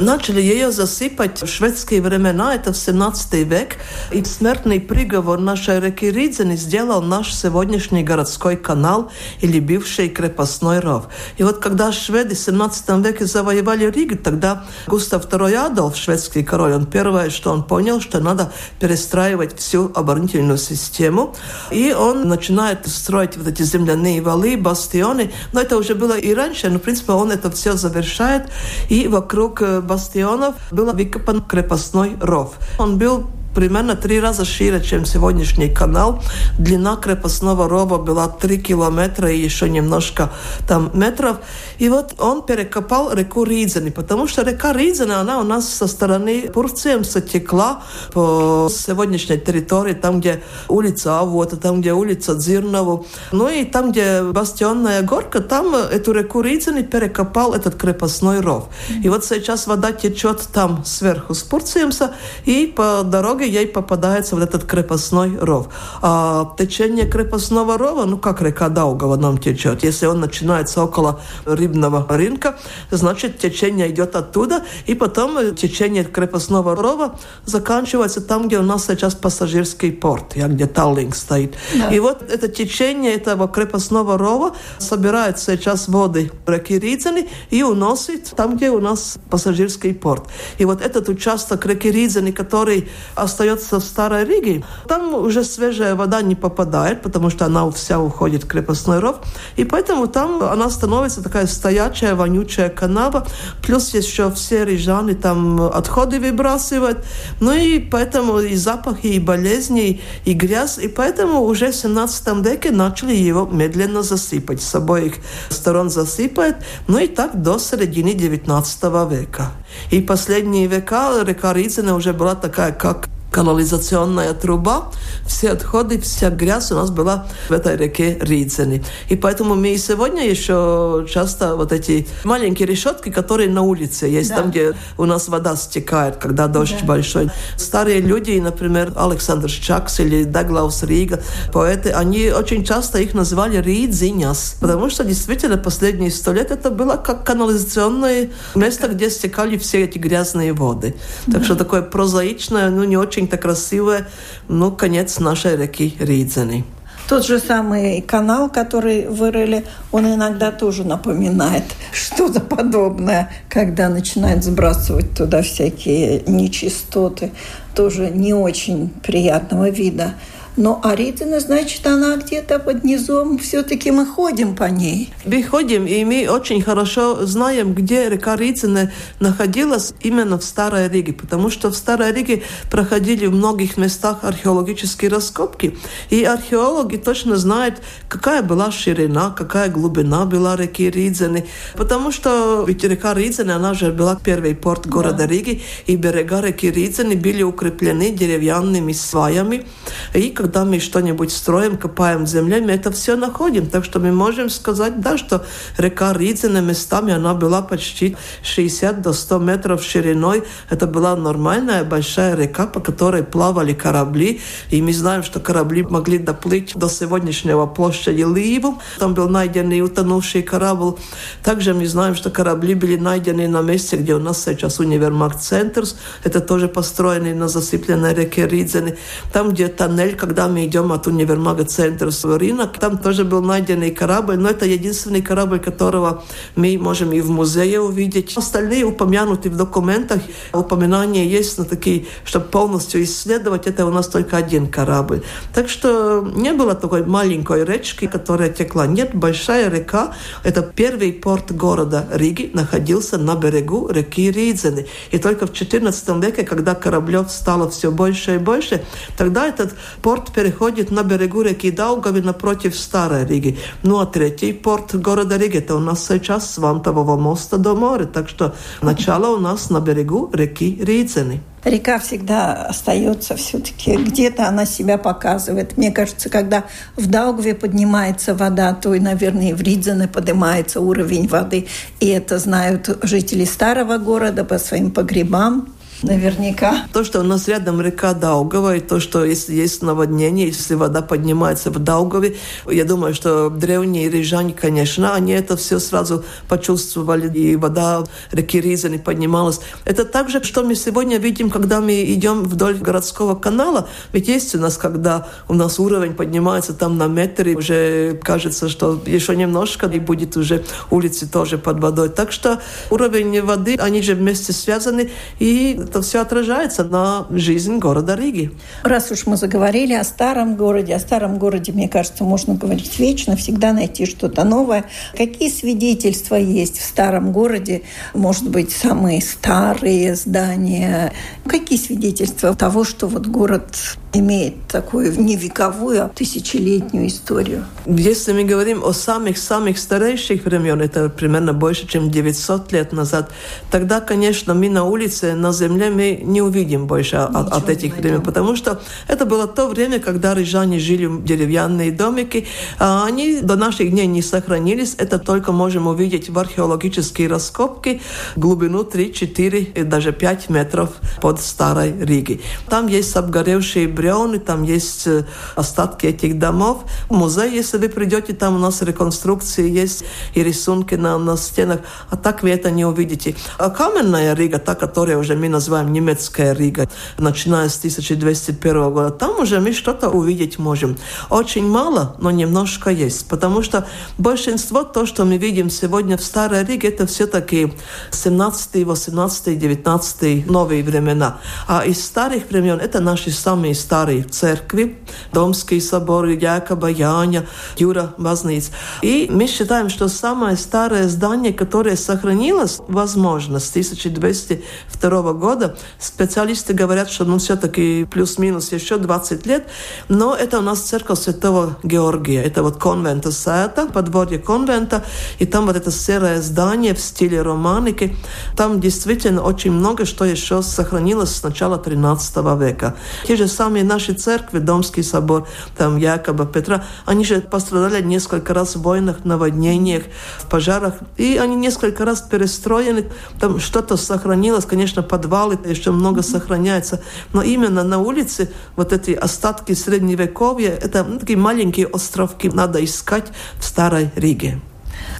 Начали 0.00 0.40
ее 0.40 0.70
засыпать 0.70 1.42
в 1.42 1.46
шведские 1.46 2.02
времена, 2.02 2.54
это 2.54 2.72
в 2.72 2.76
17 2.76 3.32
век, 3.46 3.76
и 4.12 4.22
смертный 4.24 4.80
приговор 4.80 5.38
нашей 5.38 5.80
реки 5.80 6.10
Ридзени 6.10 6.56
сделал 6.56 7.02
наш 7.02 7.34
сегодняшний 7.34 8.02
городской 8.02 8.56
канал 8.56 9.10
или 9.40 9.60
бывший 9.60 10.08
крепостной 10.08 10.80
ров. 10.80 11.08
И 11.38 11.42
вот 11.42 11.58
когда 11.58 11.92
шведы 11.92 12.34
в 12.34 12.38
17 12.38 13.04
веке 13.04 13.26
завоевали 13.26 13.90
Ригу, 13.90 14.16
тогда 14.16 14.64
Густав 14.86 15.26
II 15.26 15.54
Адольф, 15.54 15.96
шведский 15.96 16.44
король, 16.44 16.72
он 16.72 16.86
первое, 16.86 17.30
что 17.30 17.52
он 17.52 17.64
понял, 17.64 18.00
что 18.00 18.20
надо 18.20 18.52
перестраивать 18.80 19.58
всю 19.58 19.90
оборонительную 19.94 20.58
систему, 20.58 21.34
и 21.70 21.92
он 21.92 22.28
начинает 22.28 22.86
строить 22.86 23.36
вот 23.36 23.48
эти 23.48 23.62
земляные 23.62 24.20
валы, 24.20 24.56
бастионы, 24.56 25.32
но 25.52 25.60
это 25.60 25.76
уже 25.76 25.94
было 25.94 26.18
и 26.18 26.34
раньше, 26.34 26.68
но 26.68 26.78
в 26.78 26.82
принципе 26.82 27.12
он 27.12 27.32
это 27.32 27.50
все 27.50 27.74
завершает, 27.74 28.48
и 28.88 29.08
вокруг 29.08 29.62
бастионов 29.82 30.54
был 30.70 30.92
выкопан 30.92 31.42
крепостной 31.42 32.16
ров. 32.20 32.54
Он 32.78 32.98
был 32.98 33.26
примерно 33.56 33.96
три 33.96 34.20
раза 34.20 34.44
шире, 34.44 34.82
чем 34.82 35.06
сегодняшний 35.06 35.70
канал. 35.70 36.22
Длина 36.58 36.96
крепостного 36.96 37.70
рова 37.70 37.96
была 37.96 38.28
3 38.28 38.58
километра 38.58 39.32
и 39.32 39.38
еще 39.38 39.70
немножко 39.70 40.30
там 40.68 40.90
метров. 40.92 41.38
И 41.78 41.88
вот 41.88 42.16
он 42.18 42.42
перекопал 42.42 43.14
реку 43.14 43.44
Ридзени, 43.44 43.88
потому 43.88 44.28
что 44.28 44.42
река 44.42 44.74
Ридзени, 44.74 45.12
она 45.12 45.40
у 45.40 45.42
нас 45.42 45.70
со 45.70 45.86
стороны 45.86 46.50
Пурцемса 46.52 47.22
текла 47.22 47.82
по 48.12 48.68
сегодняшней 48.70 49.38
территории, 49.38 49.94
там, 49.94 50.20
где 50.20 50.42
улица 50.68 51.20
Авота, 51.20 51.56
там, 51.56 51.80
где 51.80 51.94
улица 51.94 52.34
Дзирнову. 52.34 53.06
Ну 53.32 53.48
и 53.48 53.64
там, 53.64 53.90
где 53.90 54.22
Бастионная 54.22 55.00
горка, 55.00 55.40
там 55.40 55.74
эту 55.74 56.12
реку 56.12 56.42
Ридзени 56.42 56.82
перекопал 56.82 57.54
этот 57.54 57.76
крепостной 57.76 58.40
ров. 58.40 58.68
И 59.02 59.08
вот 59.08 59.24
сейчас 59.24 59.66
вода 59.66 59.92
течет 59.92 60.46
там 60.52 60.84
сверху 60.84 61.32
с 61.32 61.42
Пурцемса, 61.42 62.12
и 62.44 62.66
по 62.66 63.02
дороге 63.02 63.45
ей 63.48 63.66
попадается 63.66 64.34
вот 64.34 64.44
этот 64.44 64.64
крепостной 64.64 65.36
ров. 65.38 65.68
А 66.02 66.54
течение 66.58 67.06
крепостного 67.06 67.78
рова, 67.78 68.04
ну 68.04 68.18
как 68.18 68.42
река 68.42 68.68
Даугава 68.68 69.16
нам 69.16 69.38
течет, 69.38 69.84
если 69.84 70.06
он 70.06 70.20
начинается 70.20 70.82
около 70.82 71.20
рыбного 71.44 72.06
рынка, 72.08 72.56
значит 72.90 73.38
течение 73.38 73.90
идет 73.90 74.16
оттуда, 74.16 74.64
и 74.86 74.94
потом 74.94 75.54
течение 75.54 76.04
крепостного 76.04 76.76
рова 76.76 77.18
заканчивается 77.44 78.20
там, 78.20 78.48
где 78.48 78.58
у 78.58 78.62
нас 78.62 78.86
сейчас 78.86 79.14
пассажирский 79.14 79.92
порт, 79.92 80.34
где 80.34 80.66
Таллинг 80.66 81.14
стоит. 81.14 81.54
Да. 81.74 81.90
И 81.90 82.00
вот 82.00 82.22
это 82.22 82.48
течение 82.48 83.14
этого 83.14 83.48
крепостного 83.48 84.18
рова 84.18 84.54
собирает 84.78 85.38
сейчас 85.38 85.88
воды 85.88 86.30
реки 86.46 86.78
Ридзени 86.78 87.28
и 87.50 87.62
уносит 87.62 88.30
там, 88.36 88.56
где 88.56 88.70
у 88.70 88.80
нас 88.80 89.18
пассажирский 89.30 89.94
порт. 89.94 90.24
И 90.58 90.64
вот 90.64 90.82
этот 90.82 91.08
участок 91.08 91.66
реки 91.66 91.90
Ридзени, 91.90 92.30
который 92.30 92.88
остается 93.36 93.80
в 93.80 93.84
Старой 93.84 94.24
Риге, 94.24 94.64
там 94.88 95.14
уже 95.14 95.44
свежая 95.44 95.94
вода 95.94 96.22
не 96.22 96.34
попадает, 96.34 97.02
потому 97.02 97.30
что 97.30 97.44
она 97.44 97.70
вся 97.70 98.00
уходит 98.00 98.44
в 98.44 98.46
крепостной 98.46 98.98
ров, 98.98 99.16
и 99.56 99.64
поэтому 99.64 100.06
там 100.06 100.42
она 100.42 100.70
становится 100.70 101.22
такая 101.22 101.46
стоячая, 101.46 102.14
вонючая 102.14 102.70
канава, 102.70 103.26
плюс 103.62 103.94
еще 103.94 104.30
все 104.30 104.64
рижаны 104.64 105.14
там 105.14 105.60
отходы 105.60 106.18
выбрасывают, 106.18 107.04
ну 107.40 107.52
и 107.52 107.78
поэтому 107.78 108.40
и 108.40 108.56
запахи, 108.56 109.08
и 109.08 109.20
болезни, 109.20 110.00
и 110.24 110.32
грязь, 110.32 110.78
и 110.78 110.88
поэтому 110.88 111.42
уже 111.42 111.72
в 111.72 111.76
17 111.76 112.46
веке 112.46 112.70
начали 112.70 113.14
его 113.14 113.44
медленно 113.44 114.02
засыпать, 114.02 114.62
с 114.62 114.74
обоих 114.74 115.14
сторон 115.50 115.90
засыпать, 115.90 116.56
ну 116.88 116.98
и 116.98 117.06
так 117.06 117.42
до 117.42 117.58
середины 117.58 118.14
19 118.14 118.82
века. 119.10 119.50
И 119.90 120.00
последние 120.00 120.66
века 120.68 121.22
река 121.22 121.52
Ризина 121.52 121.94
уже 121.94 122.14
была 122.14 122.34
такая, 122.34 122.72
как 122.72 123.08
канализационная 123.36 124.32
труба, 124.32 124.90
все 125.26 125.50
отходы, 125.50 126.00
вся 126.00 126.30
грязь 126.30 126.72
у 126.72 126.74
нас 126.74 126.90
была 126.90 127.26
в 127.50 127.52
этой 127.52 127.76
реке 127.76 128.16
Ридзени. 128.18 128.82
И 129.10 129.16
поэтому 129.16 129.54
мы 129.54 129.74
и 129.74 129.76
сегодня 129.76 130.26
еще 130.26 131.06
часто 131.06 131.54
вот 131.54 131.70
эти 131.70 132.08
маленькие 132.24 132.66
решетки, 132.66 133.10
которые 133.10 133.50
на 133.50 133.60
улице 133.60 134.06
есть, 134.06 134.30
да. 134.30 134.36
там, 134.36 134.50
где 134.50 134.72
у 134.96 135.04
нас 135.04 135.28
вода 135.28 135.54
стекает, 135.56 136.16
когда 136.16 136.46
дождь 136.46 136.78
да. 136.80 136.86
большой. 136.86 137.28
Старые 137.58 138.00
люди, 138.00 138.40
например, 138.40 138.94
Александр 138.96 139.50
Чакс 139.50 140.00
или 140.00 140.24
Даглаус 140.24 140.82
Рига, 140.84 141.20
поэты, 141.52 141.90
они 141.90 142.30
очень 142.30 142.64
часто 142.64 143.00
их 143.00 143.12
называли 143.12 143.58
Ридзиняс, 143.58 144.56
потому 144.62 144.88
что 144.88 145.04
действительно 145.04 145.58
последние 145.58 146.10
сто 146.10 146.32
лет 146.32 146.50
это 146.50 146.70
было 146.70 146.96
как 146.96 147.26
канализационное 147.26 148.30
место, 148.54 148.88
где 148.88 149.10
стекали 149.10 149.58
все 149.58 149.84
эти 149.84 149.98
грязные 149.98 150.54
воды. 150.54 150.94
Так 151.26 151.40
да. 151.40 151.44
что 151.44 151.54
такое 151.54 151.82
прозаичное, 151.82 152.70
ну 152.70 152.84
не 152.84 152.96
очень 152.96 153.25
очень-то 153.26 153.36
красивое, 153.36 154.06
ну, 154.48 154.70
конец 154.72 155.18
нашей 155.18 155.56
реки 155.56 155.96
Ридзени. 155.98 156.64
Тот 157.08 157.24
же 157.24 157.38
самый 157.38 158.02
канал, 158.02 158.48
который 158.48 159.06
вырыли, 159.06 159.64
он 159.92 160.06
иногда 160.06 160.50
тоже 160.50 160.84
напоминает 160.84 161.64
что-то 161.92 162.40
подобное, 162.40 163.30
когда 163.48 163.88
начинают 163.88 164.42
сбрасывать 164.42 165.14
туда 165.14 165.42
всякие 165.42 166.22
нечистоты, 166.26 167.30
тоже 167.74 168.10
не 168.10 168.34
очень 168.34 168.90
приятного 169.02 169.70
вида. 169.70 170.14
Но 170.56 170.80
Аридина, 170.82 171.38
значит, 171.38 171.86
она 171.86 172.16
где-то 172.16 172.58
под 172.58 172.82
низом. 172.82 173.38
Все-таки 173.38 173.90
мы 173.90 174.06
ходим 174.06 174.56
по 174.56 174.64
ней. 174.64 175.12
Мы 175.26 175.42
ходим, 175.42 175.86
и 175.86 176.02
мы 176.04 176.28
очень 176.30 176.62
хорошо 176.62 177.26
знаем, 177.26 177.74
где 177.74 178.08
река 178.08 178.36
Рицина 178.36 178.90
находилась 179.20 179.92
именно 180.00 180.38
в 180.38 180.44
Старой 180.44 180.88
Риге, 180.88 181.12
потому 181.12 181.50
что 181.50 181.70
в 181.70 181.76
Старой 181.76 182.12
Риге 182.12 182.42
проходили 182.70 183.26
в 183.26 183.34
многих 183.34 183.76
местах 183.76 184.20
археологические 184.22 185.10
раскопки, 185.10 185.76
и 186.08 186.24
археологи 186.24 186.96
точно 186.96 187.36
знают, 187.36 187.82
какая 188.08 188.42
была 188.42 188.70
ширина, 188.72 189.30
какая 189.30 189.68
глубина 189.68 190.24
была 190.24 190.56
реки 190.56 190.90
Ридзены, 190.90 191.46
потому 191.74 192.10
что 192.12 192.64
ведь 192.66 192.82
река 192.82 193.12
Ридзена, 193.12 193.56
она 193.56 193.74
же 193.74 193.92
была 193.92 194.16
первый 194.16 194.54
порт 194.54 194.86
города 194.86 195.18
да. 195.18 195.26
Риги, 195.26 195.62
и 195.86 195.96
берега 195.96 196.40
реки 196.40 196.70
Ридзены 196.70 197.14
были 197.14 197.42
укреплены 197.42 198.10
деревянными 198.10 198.92
сваями, 198.92 199.66
и 200.14 200.30
когда 200.30 200.45
мы 200.54 200.80
что-нибудь 200.80 201.32
строим, 201.32 201.76
копаем 201.76 202.26
землей, 202.26 202.60
мы 202.60 202.72
это 202.72 202.90
все 202.90 203.16
находим, 203.16 203.66
так 203.66 203.84
что 203.84 204.00
мы 204.00 204.12
можем 204.12 204.50
сказать, 204.50 205.00
да, 205.00 205.18
что 205.18 205.44
река 205.78 206.12
Ридзена 206.12 206.60
местами, 206.60 207.12
она 207.12 207.34
была 207.34 207.62
почти 207.62 208.16
60 208.42 209.02
до 209.02 209.12
100 209.12 209.38
метров 209.38 209.82
шириной, 209.82 210.44
это 210.70 210.86
была 210.86 211.16
нормальная 211.16 211.84
большая 211.84 212.36
река, 212.36 212.66
по 212.66 212.80
которой 212.80 213.22
плавали 213.22 213.72
корабли, 213.72 214.40
и 214.70 214.82
мы 214.82 214.92
знаем, 214.92 215.22
что 215.22 215.40
корабли 215.40 215.82
могли 215.82 216.18
доплыть 216.18 216.74
до 216.74 216.88
сегодняшнего 216.88 217.66
площади 217.66 218.22
Ливу, 218.22 218.80
там 218.98 219.14
был 219.14 219.28
найден 219.28 219.70
и 219.70 219.80
утонувший 219.80 220.42
корабль. 220.42 220.96
Также 221.42 221.74
мы 221.74 221.86
знаем, 221.86 222.14
что 222.14 222.30
корабли 222.30 222.74
были 222.74 222.96
найдены 222.96 223.48
на 223.48 223.62
месте, 223.62 223.96
где 223.96 224.14
у 224.14 224.18
нас 224.18 224.42
сейчас 224.44 224.78
универмаг 224.78 225.38
Центрс. 225.40 225.96
Это 226.24 226.40
тоже 226.40 226.68
построенный 226.68 227.34
на 227.34 227.48
засыпленной 227.48 228.14
реке 228.14 228.46
Ридзене. 228.46 228.96
Там, 229.32 229.50
где 229.50 229.68
тоннель, 229.68 230.16
когда 230.16 230.35
мы 230.48 230.66
идем 230.66 230.92
от 230.92 231.06
универмага 231.06 231.64
Центрс 231.64 232.24
в 232.24 232.36
рынок, 232.36 232.78
там 232.78 232.98
тоже 232.98 233.24
был 233.24 233.42
найденный 233.42 233.90
корабль, 233.90 234.36
но 234.36 234.50
это 234.50 234.66
единственный 234.66 235.22
корабль, 235.22 235.58
которого 235.58 236.22
мы 236.54 236.78
можем 236.78 237.12
и 237.12 237.20
в 237.20 237.30
музее 237.30 237.80
увидеть. 237.80 238.36
Остальные 238.36 238.84
упомянуты 238.84 239.50
в 239.50 239.56
документах. 239.56 240.20
Упоминания 240.52 241.26
есть, 241.26 241.58
но 241.58 241.64
такие, 241.64 242.06
чтобы 242.24 242.46
полностью 242.46 243.02
исследовать, 243.02 243.66
это 243.66 243.86
у 243.86 243.90
нас 243.90 244.08
только 244.08 244.36
один 244.36 244.68
корабль. 244.68 245.22
Так 245.54 245.68
что 245.68 246.20
не 246.34 246.52
было 246.52 246.74
такой 246.74 247.04
маленькой 247.04 247.64
речки, 247.64 248.06
которая 248.06 248.50
текла. 248.50 248.86
Нет, 248.86 249.14
большая 249.14 249.70
река. 249.70 250.14
Это 250.44 250.62
первый 250.62 251.12
порт 251.12 251.52
города 251.52 252.06
Риги 252.12 252.50
находился 252.52 253.18
на 253.18 253.34
берегу 253.36 253.88
реки 253.88 254.30
Ридзены. 254.30 254.86
И 255.10 255.18
только 255.18 255.46
в 255.46 255.52
XIV 255.52 256.20
веке, 256.20 256.44
когда 256.44 256.74
кораблев 256.74 257.30
стало 257.30 257.70
все 257.70 257.90
больше 257.90 258.36
и 258.36 258.38
больше, 258.38 258.84
тогда 259.16 259.46
этот 259.46 259.74
порт 260.02 260.25
переходит 260.30 260.90
на 260.90 261.02
берегу 261.02 261.42
реки 261.42 261.70
Даугави 261.70 262.20
напротив 262.20 262.76
Старой 262.76 263.26
Риги. 263.26 263.58
Ну 263.82 263.98
а 264.00 264.06
третий 264.06 264.52
порт 264.52 264.94
города 264.94 265.36
Риги, 265.36 265.58
это 265.58 265.74
у 265.74 265.80
нас 265.80 266.06
сейчас 266.06 266.50
с 266.52 266.58
Вантового 266.58 267.16
моста 267.16 267.56
до 267.56 267.74
моря. 267.74 268.04
Так 268.04 268.28
что 268.28 268.54
начало 268.82 269.36
у 269.36 269.40
нас 269.40 269.70
на 269.70 269.80
берегу 269.80 270.30
реки 270.32 270.78
Ридзены 270.80 271.40
река 271.66 271.98
всегда 271.98 272.66
остается 272.66 273.36
все-таки 273.36 273.96
где-то 273.96 274.48
она 274.48 274.64
себя 274.64 274.98
показывает. 274.98 275.76
Мне 275.76 275.90
кажется, 275.90 276.28
когда 276.28 276.64
в 276.96 277.08
Даугве 277.08 277.54
поднимается 277.54 278.34
вода, 278.34 278.72
то 278.72 278.94
и, 278.94 279.00
наверное, 279.00 279.54
в 279.54 279.60
Ридзене 279.60 280.08
поднимается 280.08 280.80
уровень 280.80 281.28
воды. 281.28 281.66
И 282.00 282.06
это 282.06 282.38
знают 282.38 282.98
жители 283.02 283.44
старого 283.44 283.98
города 283.98 284.44
по 284.44 284.58
своим 284.58 284.90
погребам 284.90 285.68
наверняка. 286.02 286.86
То, 286.92 287.04
что 287.04 287.20
у 287.20 287.22
нас 287.22 287.48
рядом 287.48 287.80
река 287.80 288.14
Даугава, 288.14 288.76
и 288.76 288.80
то, 288.80 289.00
что 289.00 289.24
если 289.24 289.54
есть 289.54 289.82
наводнение, 289.82 290.48
если 290.48 290.74
вода 290.74 291.02
поднимается 291.02 291.70
в 291.70 291.78
Даугаве, 291.78 292.36
я 292.70 292.84
думаю, 292.84 293.14
что 293.14 293.50
древние 293.50 294.10
рижане, 294.10 294.52
конечно, 294.52 295.14
они 295.14 295.32
это 295.32 295.56
все 295.56 295.78
сразу 295.78 296.24
почувствовали, 296.48 297.32
и 297.36 297.56
вода 297.56 298.04
реки 298.32 298.60
Ризани 298.60 298.98
поднималась. 298.98 299.60
Это 299.84 300.04
также, 300.04 300.42
что 300.42 300.62
мы 300.62 300.74
сегодня 300.74 301.18
видим, 301.18 301.50
когда 301.50 301.80
мы 301.80 302.04
идем 302.04 302.44
вдоль 302.44 302.76
городского 302.76 303.34
канала, 303.34 303.88
ведь 304.12 304.28
есть 304.28 304.54
у 304.54 304.58
нас, 304.58 304.76
когда 304.76 305.28
у 305.48 305.54
нас 305.54 305.78
уровень 305.78 306.14
поднимается 306.14 306.74
там 306.74 306.98
на 306.98 307.06
метр, 307.06 307.48
и 307.48 307.54
уже 307.56 308.20
кажется, 308.22 308.68
что 308.68 309.00
еще 309.06 309.34
немножко, 309.36 309.86
и 309.86 309.98
будет 309.98 310.36
уже 310.36 310.64
улицы 310.90 311.26
тоже 311.26 311.58
под 311.58 311.80
водой. 311.80 312.08
Так 312.08 312.32
что 312.32 312.60
уровень 312.90 313.40
воды, 313.42 313.76
они 313.76 314.02
же 314.02 314.14
вместе 314.14 314.52
связаны, 314.52 315.10
и 315.38 315.85
это 315.86 316.02
все 316.02 316.20
отражается 316.22 316.84
на 316.84 317.26
жизнь 317.30 317.78
города 317.78 318.16
Риги. 318.16 318.52
Раз 318.82 319.10
уж 319.12 319.26
мы 319.26 319.36
заговорили 319.36 319.94
о 319.94 320.04
старом 320.04 320.56
городе, 320.56 320.94
о 320.94 320.98
старом 320.98 321.38
городе, 321.38 321.72
мне 321.72 321.88
кажется, 321.88 322.24
можно 322.24 322.54
говорить 322.54 322.98
вечно, 322.98 323.36
всегда 323.36 323.72
найти 323.72 324.04
что-то 324.06 324.44
новое. 324.44 324.84
Какие 325.16 325.48
свидетельства 325.48 326.34
есть 326.34 326.78
в 326.78 326.84
старом 326.84 327.32
городе? 327.32 327.82
Может 328.14 328.48
быть, 328.48 328.72
самые 328.72 329.22
старые 329.22 330.16
здания? 330.16 331.12
Какие 331.46 331.78
свидетельства 331.78 332.54
того, 332.54 332.84
что 332.84 333.06
вот 333.06 333.26
город 333.26 333.76
имеет 334.12 334.66
такую 334.66 335.18
не 335.20 335.36
вековую, 335.36 336.04
а 336.04 336.08
тысячелетнюю 336.08 337.06
историю? 337.06 337.64
Если 337.86 338.32
мы 338.32 338.44
говорим 338.44 338.82
о 338.82 338.92
самых-самых 338.92 339.78
старейших 339.78 340.44
времен, 340.44 340.80
это 340.80 341.08
примерно 341.08 341.52
больше, 341.52 341.86
чем 341.86 342.10
900 342.10 342.72
лет 342.72 342.92
назад, 342.92 343.30
тогда, 343.70 344.00
конечно, 344.00 344.54
мы 344.54 344.68
на 344.68 344.84
улице, 344.84 345.34
на 345.34 345.52
земле 345.52 345.75
земле 345.76 345.90
мы 345.90 346.20
не 346.22 346.42
увидим 346.42 346.86
больше 346.86 347.16
от, 347.16 347.52
от 347.52 347.68
этих 347.68 347.96
времен, 347.96 348.22
потому 348.22 348.56
что 348.56 348.80
это 349.08 349.24
было 349.26 349.46
то 349.46 349.68
время, 349.68 350.00
когда 350.00 350.34
рижане 350.34 350.78
жили 350.78 351.06
в 351.06 351.24
деревянные 351.24 351.92
домики, 351.92 352.46
а 352.78 353.04
они 353.06 353.40
до 353.40 353.56
наших 353.56 353.90
дней 353.90 354.06
не 354.06 354.22
сохранились. 354.22 354.94
Это 354.98 355.18
только 355.18 355.52
можем 355.52 355.86
увидеть 355.86 356.30
в 356.30 356.38
археологические 356.38 357.28
раскопки 357.28 358.00
глубину 358.36 358.84
3, 358.84 359.12
4 359.12 359.60
и 359.60 359.82
даже 359.82 360.12
5 360.12 360.48
метров 360.50 360.90
под 361.20 361.40
Старой 361.40 361.94
Риги. 362.00 362.40
Там 362.68 362.88
есть 362.88 363.16
обгоревшие 363.16 363.88
бревны, 363.88 364.38
там 364.38 364.62
есть 364.62 365.06
э, 365.06 365.24
остатки 365.54 366.06
этих 366.06 366.38
домов. 366.38 366.84
Музей, 367.10 367.50
если 367.50 367.78
вы 367.78 367.88
придете, 367.88 368.32
там 368.32 368.56
у 368.56 368.58
нас 368.58 368.82
реконструкции 368.82 369.68
есть 369.68 370.04
и 370.34 370.42
рисунки 370.42 370.94
на, 370.94 371.18
на 371.18 371.36
стенах, 371.36 371.80
а 372.10 372.16
так 372.16 372.42
вы 372.42 372.50
это 372.50 372.70
не 372.70 372.84
увидите. 372.84 373.34
А 373.58 373.70
каменная 373.70 374.34
Рига, 374.34 374.58
та, 374.58 374.74
которая 374.74 375.18
уже 375.18 375.34
мы 375.34 375.48
называем 375.48 375.65
немецкая 375.68 376.54
Рига, 376.54 376.88
начиная 377.18 377.68
с 377.68 377.78
1201 377.78 378.92
года, 378.92 379.10
там 379.10 379.40
уже 379.40 379.60
мы 379.60 379.72
что-то 379.72 380.10
увидеть 380.10 380.58
можем. 380.58 380.96
Очень 381.30 381.66
мало, 381.68 382.16
но 382.18 382.30
немножко 382.30 382.90
есть, 382.90 383.28
потому 383.28 383.62
что 383.62 383.86
большинство 384.18 384.82
то, 384.82 385.06
что 385.06 385.24
мы 385.24 385.36
видим 385.38 385.70
сегодня 385.70 386.16
в 386.16 386.22
Старой 386.22 386.64
Риге, 386.64 386.88
это 386.88 387.06
все-таки 387.06 387.72
17, 388.10 388.86
18, 388.86 389.58
19 389.58 390.46
новые 390.46 390.82
времена. 390.82 391.38
А 391.66 391.84
из 391.84 392.04
старых 392.04 392.50
времен 392.50 392.78
это 392.78 393.00
наши 393.00 393.30
самые 393.30 393.74
старые 393.74 394.22
церкви, 394.22 394.98
Домский 395.32 395.80
собор, 395.80 396.26
Якоба, 396.26 396.88
Яня, 396.88 397.46
Юра, 397.78 398.14
Возниц. 398.16 398.70
И 399.02 399.28
мы 399.30 399.46
считаем, 399.46 399.88
что 399.88 400.08
самое 400.08 400.56
старое 400.56 401.08
здание, 401.08 401.52
которое 401.52 401.96
сохранилось, 401.96 402.78
возможно, 402.88 403.58
с 403.58 403.70
1202 403.70 405.32
года, 405.32 405.55
года. 405.56 405.76
Специалисты 405.98 406.74
говорят, 406.74 407.10
что 407.10 407.24
ну, 407.24 407.38
все-таки 407.38 408.04
плюс-минус 408.04 408.72
еще 408.72 408.98
20 408.98 409.46
лет. 409.46 409.66
Но 410.08 410.34
это 410.34 410.58
у 410.58 410.62
нас 410.62 410.80
церковь 410.80 411.18
Святого 411.18 411.78
Георгия. 411.82 412.42
Это 412.42 412.62
вот 412.62 412.76
конвента 412.76 413.32
Сета, 413.32 413.86
подворье 413.92 414.38
конвента. 414.38 415.02
И 415.38 415.46
там 415.46 415.66
вот 415.66 415.76
это 415.76 415.90
серое 415.90 416.42
здание 416.42 416.94
в 416.94 417.00
стиле 417.00 417.42
романики. 417.42 418.14
Там 418.56 418.80
действительно 418.80 419.42
очень 419.42 419.72
много 419.72 420.04
что 420.04 420.24
еще 420.24 420.62
сохранилось 420.62 421.34
с 421.34 421.42
начала 421.42 421.78
13 421.78 422.36
века. 422.60 422.94
Те 423.26 423.36
же 423.36 423.48
самые 423.48 423.84
наши 423.84 424.12
церкви, 424.12 424.58
Домский 424.58 425.02
собор, 425.02 425.48
там 425.76 425.96
Якоба, 425.96 426.46
Петра, 426.46 426.84
они 427.06 427.24
же 427.24 427.40
пострадали 427.40 428.02
несколько 428.02 428.52
раз 428.54 428.76
в 428.76 428.82
войнах, 428.82 429.24
наводнениях, 429.24 430.04
в 430.38 430.48
пожарах. 430.48 430.94
И 431.16 431.38
они 431.38 431.56
несколько 431.56 432.04
раз 432.04 432.20
перестроены. 432.20 433.10
Там 433.40 433.58
что-то 433.58 433.96
сохранилось, 433.96 434.66
конечно, 434.66 435.02
подвал 435.02 435.45
подвалы 435.46 435.58
еще 435.68 435.90
много 435.90 436.22
сохраняется. 436.22 437.00
Но 437.32 437.42
именно 437.42 437.84
на 437.84 437.98
улице 437.98 438.50
вот 438.76 438.92
эти 438.92 439.12
остатки 439.12 439.72
средневековья, 439.74 440.70
это 440.70 441.04
ну, 441.04 441.18
такие 441.18 441.38
маленькие 441.38 441.86
островки 441.86 442.48
надо 442.48 442.84
искать 442.84 443.26
в 443.58 443.64
Старой 443.64 444.10
Риге. 444.16 444.60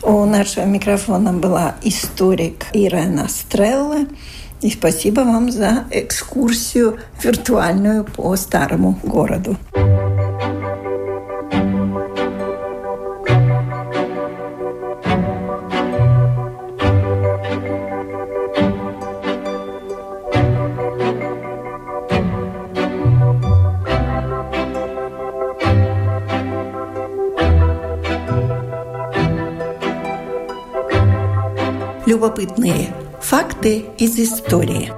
У 0.03 0.25
нашего 0.25 0.65
микрофона 0.65 1.33
была 1.33 1.77
историк 1.83 2.67
Ирена 2.73 3.29
Стрелла. 3.29 4.07
И 4.63 4.71
спасибо 4.71 5.21
вам 5.21 5.53
за 5.53 5.85
экскурсию 5.91 6.99
виртуальную 7.23 8.05
по 8.05 8.35
старому 8.37 8.99
городу. 9.03 9.57
Любопытные 32.37 32.93
факты 33.23 33.87
из 33.97 34.19
истории. 34.19 34.93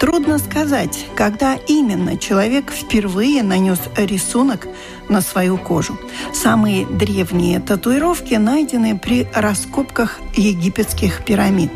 Трудно 0.00 0.38
сказать, 0.38 1.06
когда 1.14 1.54
именно 1.68 2.18
человек 2.18 2.72
впервые 2.72 3.44
нанес 3.44 3.78
рисунок 3.96 4.66
на 5.08 5.20
свою 5.20 5.56
кожу. 5.56 5.98
Самые 6.32 6.86
древние 6.86 7.60
татуировки 7.60 8.34
найдены 8.34 8.98
при 8.98 9.26
раскопках 9.34 10.20
египетских 10.34 11.24
пирамид. 11.24 11.70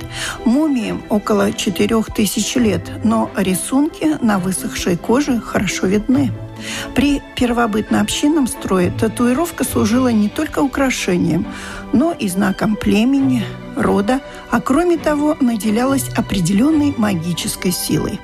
Мумиям 0.44 1.02
около 1.08 1.52
4000 1.52 2.58
лет, 2.58 2.90
но 3.04 3.30
рисунки 3.36 4.16
на 4.20 4.38
высохшей 4.38 4.96
коже 4.96 5.40
хорошо 5.40 5.86
видны. 5.86 6.32
При 6.94 7.22
первобытно-общинном 7.36 8.46
строе 8.48 8.90
татуировка 8.90 9.64
служила 9.64 10.08
не 10.08 10.28
только 10.28 10.60
украшением, 10.60 11.46
но 11.92 12.12
и 12.12 12.28
знаком 12.28 12.76
племени, 12.76 13.44
рода, 13.76 14.20
а 14.50 14.60
кроме 14.60 14.98
того 14.98 15.36
наделялась 15.40 16.08
определенной 16.16 16.94
магической 16.96 17.70
силой. 17.70 18.18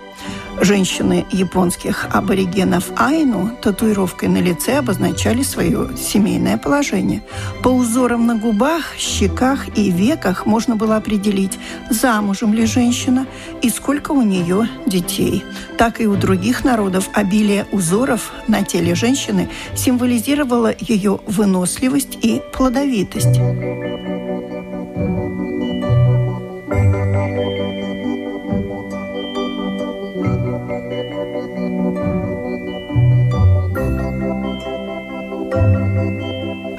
Женщины 0.60 1.26
японских 1.30 2.06
аборигенов 2.12 2.90
Айну 2.96 3.50
татуировкой 3.60 4.28
на 4.28 4.38
лице 4.38 4.78
обозначали 4.78 5.42
свое 5.42 5.90
семейное 5.96 6.56
положение. 6.58 7.22
По 7.62 7.68
узорам 7.68 8.26
на 8.26 8.36
губах, 8.36 8.94
щеках 8.96 9.76
и 9.76 9.90
веках 9.90 10.46
можно 10.46 10.76
было 10.76 10.96
определить, 10.96 11.58
замужем 11.90 12.54
ли 12.54 12.66
женщина 12.66 13.26
и 13.62 13.68
сколько 13.68 14.12
у 14.12 14.22
нее 14.22 14.68
детей. 14.86 15.44
Так 15.76 16.00
и 16.00 16.06
у 16.06 16.14
других 16.16 16.64
народов 16.64 17.10
обилие 17.12 17.66
узоров 17.72 18.32
на 18.46 18.62
теле 18.62 18.94
женщины 18.94 19.50
символизировало 19.74 20.74
ее 20.78 21.18
выносливость 21.26 22.18
и 22.22 22.40
плодовитость. 22.52 23.40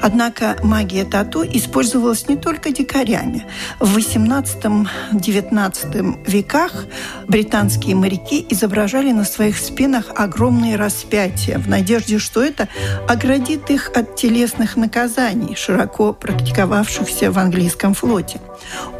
Однако 0.06 0.56
магия 0.62 1.04
тату 1.04 1.42
использовалась 1.42 2.28
не 2.28 2.36
только 2.36 2.70
дикарями. 2.70 3.44
В 3.80 3.96
XVIII-XIX 3.96 6.24
веках 6.24 6.84
британские 7.26 7.96
моряки 7.96 8.46
изображали 8.48 9.10
на 9.10 9.24
своих 9.24 9.58
спинах 9.58 10.12
огромные 10.14 10.76
распятия 10.76 11.58
в 11.58 11.68
надежде, 11.68 12.20
что 12.20 12.40
это 12.40 12.68
оградит 13.08 13.68
их 13.68 13.90
от 13.96 14.14
телесных 14.14 14.76
наказаний, 14.76 15.56
широко 15.56 16.12
практиковавшихся 16.12 17.32
в 17.32 17.38
английском 17.40 17.92
флоте. 17.92 18.40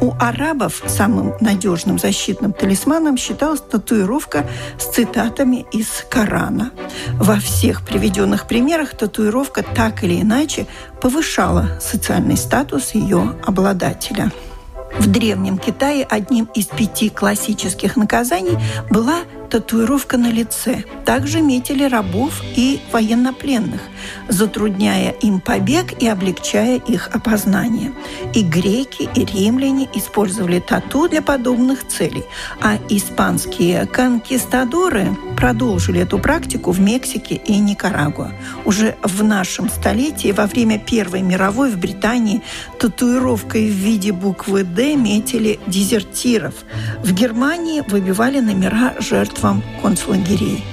У 0.01 0.11
арабов 0.19 0.83
самым 0.87 1.35
надежным 1.39 1.99
защитным 1.99 2.51
талисманом 2.51 3.15
считалась 3.15 3.61
татуировка 3.61 4.45
с 4.77 4.93
цитатами 4.93 5.65
из 5.71 5.87
Корана. 6.09 6.71
Во 7.13 7.39
всех 7.39 7.85
приведенных 7.85 8.45
примерах 8.45 8.91
татуировка 8.91 9.63
так 9.63 10.03
или 10.03 10.21
иначе 10.21 10.67
повышала 11.01 11.69
социальный 11.79 12.37
статус 12.37 12.91
ее 12.91 13.35
обладателя. 13.45 14.31
В 14.99 15.07
Древнем 15.11 15.57
Китае 15.57 16.05
одним 16.09 16.45
из 16.55 16.65
пяти 16.67 17.09
классических 17.09 17.97
наказаний 17.97 18.57
была 18.89 19.19
татуировка 19.49 20.17
на 20.17 20.31
лице. 20.31 20.83
Также 21.05 21.41
метили 21.41 21.83
рабов 21.83 22.41
и 22.55 22.79
военнопленных, 22.91 23.81
затрудняя 24.27 25.11
им 25.11 25.39
побег 25.39 26.01
и 26.01 26.07
облегчая 26.07 26.77
их 26.77 27.09
опознание. 27.13 27.91
И 28.33 28.43
греки, 28.43 29.09
и 29.15 29.25
римляне 29.25 29.87
использовали 29.93 30.59
тату 30.59 31.07
для 31.07 31.21
подобных 31.21 31.87
целей, 31.87 32.23
а 32.61 32.77
испанские 32.89 33.85
конкистадоры 33.85 35.15
продолжили 35.37 36.01
эту 36.01 36.19
практику 36.19 36.71
в 36.71 36.79
Мексике 36.79 37.35
и 37.35 37.57
Никарагуа. 37.57 38.31
Уже 38.65 38.95
в 39.03 39.23
нашем 39.23 39.69
столетии, 39.69 40.31
во 40.31 40.47
время 40.47 40.79
Первой 40.79 41.21
мировой 41.21 41.71
в 41.71 41.77
Британии, 41.77 42.41
татуировкой 42.79 43.69
в 43.69 43.73
виде 43.73 44.11
буквы 44.11 44.63
«Д» 44.63 44.95
метили 44.95 45.59
дезертиров. 45.67 46.55
В 47.03 47.13
Германии 47.13 47.83
выбивали 47.87 48.39
номера 48.39 48.95
жертв 48.99 49.36
жертвам 49.37 49.63
концлагерей. 49.81 50.63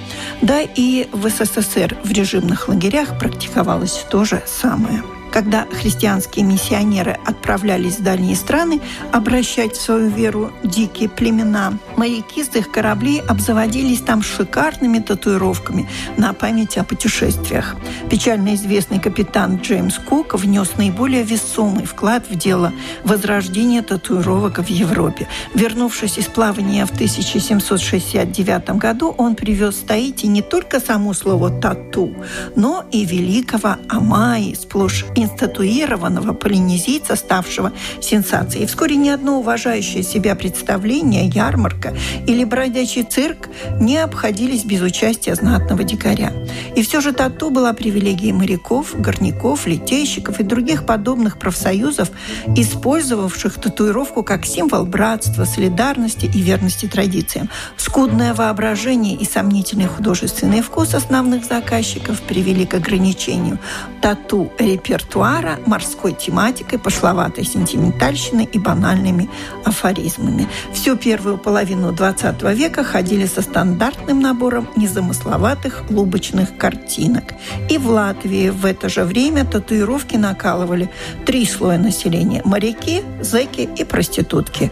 Да 0.40 0.60
и 0.62 1.08
в 1.12 1.28
СССР 1.28 1.96
в 2.02 2.10
режимных 2.10 2.68
лагерях 2.68 3.18
практиковалось 3.18 4.04
то 4.10 4.24
же 4.24 4.42
самое– 4.46 5.02
когда 5.34 5.66
христианские 5.66 6.44
миссионеры 6.44 7.18
отправлялись 7.26 7.98
в 7.98 8.04
дальние 8.04 8.36
страны 8.36 8.80
обращать 9.10 9.74
в 9.74 9.82
свою 9.82 10.08
веру 10.08 10.52
дикие 10.62 11.08
племена, 11.08 11.72
моряки 11.96 12.44
с 12.44 12.54
их 12.54 12.70
кораблей 12.70 13.20
обзаводились 13.20 14.00
там 14.00 14.22
шикарными 14.22 15.00
татуировками 15.00 15.88
на 16.16 16.34
память 16.34 16.78
о 16.78 16.84
путешествиях. 16.84 17.74
Печально 18.08 18.54
известный 18.54 19.00
капитан 19.00 19.56
Джеймс 19.56 19.98
Кук 19.98 20.34
внес 20.34 20.76
наиболее 20.76 21.24
весомый 21.24 21.84
вклад 21.84 22.30
в 22.30 22.36
дело 22.36 22.72
возрождения 23.02 23.82
татуировок 23.82 24.60
в 24.60 24.68
Европе. 24.68 25.26
Вернувшись 25.52 26.16
из 26.16 26.26
плавания 26.26 26.86
в 26.86 26.92
1769 26.92 28.70
году, 28.76 29.12
он 29.18 29.34
привез 29.34 29.74
в 29.74 29.84
Таити 29.84 30.26
не 30.26 30.42
только 30.42 30.78
само 30.78 31.12
слово 31.12 31.50
«тату», 31.50 32.14
но 32.54 32.84
и 32.92 33.04
великого 33.04 33.78
Амаи, 33.88 34.54
сплошь 34.54 35.04
инстатуированного 35.24 36.32
полинезийца, 36.32 37.16
ставшего 37.16 37.72
сенсацией. 38.00 38.64
И 38.64 38.66
вскоре 38.66 38.96
ни 38.96 39.08
одно 39.08 39.38
уважающее 39.38 40.02
себя 40.02 40.34
представление, 40.34 41.26
ярмарка 41.26 41.94
или 42.26 42.44
бродячий 42.44 43.02
цирк 43.02 43.48
не 43.80 43.98
обходились 43.98 44.64
без 44.64 44.82
участия 44.82 45.34
знатного 45.34 45.82
дикаря. 45.84 46.32
И 46.76 46.82
все 46.82 47.00
же 47.00 47.12
тату 47.12 47.50
была 47.50 47.72
привилегией 47.72 48.32
моряков, 48.32 48.94
горняков, 48.98 49.66
литейщиков 49.66 50.40
и 50.40 50.44
других 50.44 50.86
подобных 50.86 51.38
профсоюзов, 51.38 52.10
использовавших 52.56 53.54
татуировку 53.60 54.22
как 54.22 54.46
символ 54.46 54.84
братства, 54.84 55.44
солидарности 55.44 56.26
и 56.26 56.40
верности 56.40 56.86
традициям. 56.86 57.48
Скудное 57.76 58.34
воображение 58.34 59.16
и 59.16 59.24
сомнительный 59.24 59.86
художественный 59.86 60.60
вкус 60.60 60.94
основных 60.94 61.44
заказчиков 61.44 62.20
привели 62.20 62.66
к 62.66 62.74
ограничению 62.74 63.58
тату-репертуара 64.00 65.13
репертуара 65.14 65.60
морской 65.66 66.12
тематикой, 66.12 66.78
пошловатой 66.78 67.44
сентиментальщиной 67.44 68.48
и 68.52 68.58
банальными 68.58 69.30
афоризмами. 69.64 70.48
Всю 70.72 70.96
первую 70.96 71.38
половину 71.38 71.92
XX 71.92 72.54
века 72.54 72.82
ходили 72.82 73.26
со 73.26 73.42
стандартным 73.42 74.20
набором 74.20 74.68
незамысловатых 74.76 75.84
лубочных 75.90 76.56
картинок. 76.56 77.34
И 77.70 77.78
в 77.78 77.88
Латвии 77.88 78.48
в 78.50 78.66
это 78.66 78.88
же 78.88 79.04
время 79.04 79.44
татуировки 79.44 80.16
накалывали 80.16 80.90
три 81.24 81.46
слоя 81.46 81.78
населения– 81.78 82.42
моряки, 82.44 83.02
зэки 83.20 83.68
и 83.76 83.84
проститутки. 83.84 84.70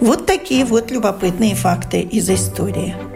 Вот 0.00 0.26
такие 0.26 0.66
вот 0.66 0.90
любопытные 0.90 1.54
факты 1.54 2.00
из 2.00 2.28
истории. 2.28 3.13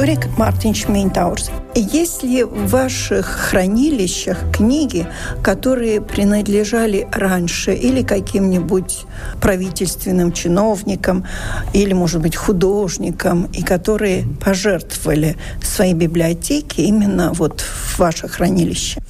Историк 0.00 0.38
Мартин 0.38 0.74
Шмейнтаурс. 0.74 1.50
Есть 1.74 2.22
ли 2.22 2.42
в 2.42 2.68
ваших 2.68 3.26
хранилищах 3.26 4.38
книги, 4.50 5.06
которые 5.42 6.00
принадлежали 6.00 7.06
раньше 7.12 7.74
или 7.74 8.02
каким-нибудь 8.02 9.04
правительственным 9.42 10.32
чиновникам, 10.32 11.26
или, 11.74 11.92
может 11.92 12.22
быть, 12.22 12.34
художникам, 12.34 13.44
и 13.52 13.62
которые 13.62 14.24
пожертвовали 14.42 15.36
свои 15.62 15.92
библиотеки 15.92 16.80
именно 16.80 17.32
вот 17.34 17.60
в 17.60 17.98
ваше 17.98 18.26
хранилище? 18.26 19.02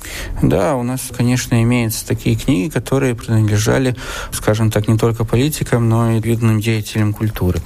Да, 0.42 0.74
у 0.74 0.83
нас, 0.83 1.03
конечно, 1.16 1.62
имеются 1.62 2.05
такие 2.05 2.35
книги, 2.35 2.68
которые 2.68 3.14
принадлежали, 3.14 3.94
скажем 4.33 4.72
так, 4.72 4.88
не 4.88 4.98
только 4.98 5.24
политикам, 5.24 5.88
но 5.88 6.12
и 6.12 6.20
видным 6.20 6.61
деятелям 6.61 7.14
культуры. 7.14 7.61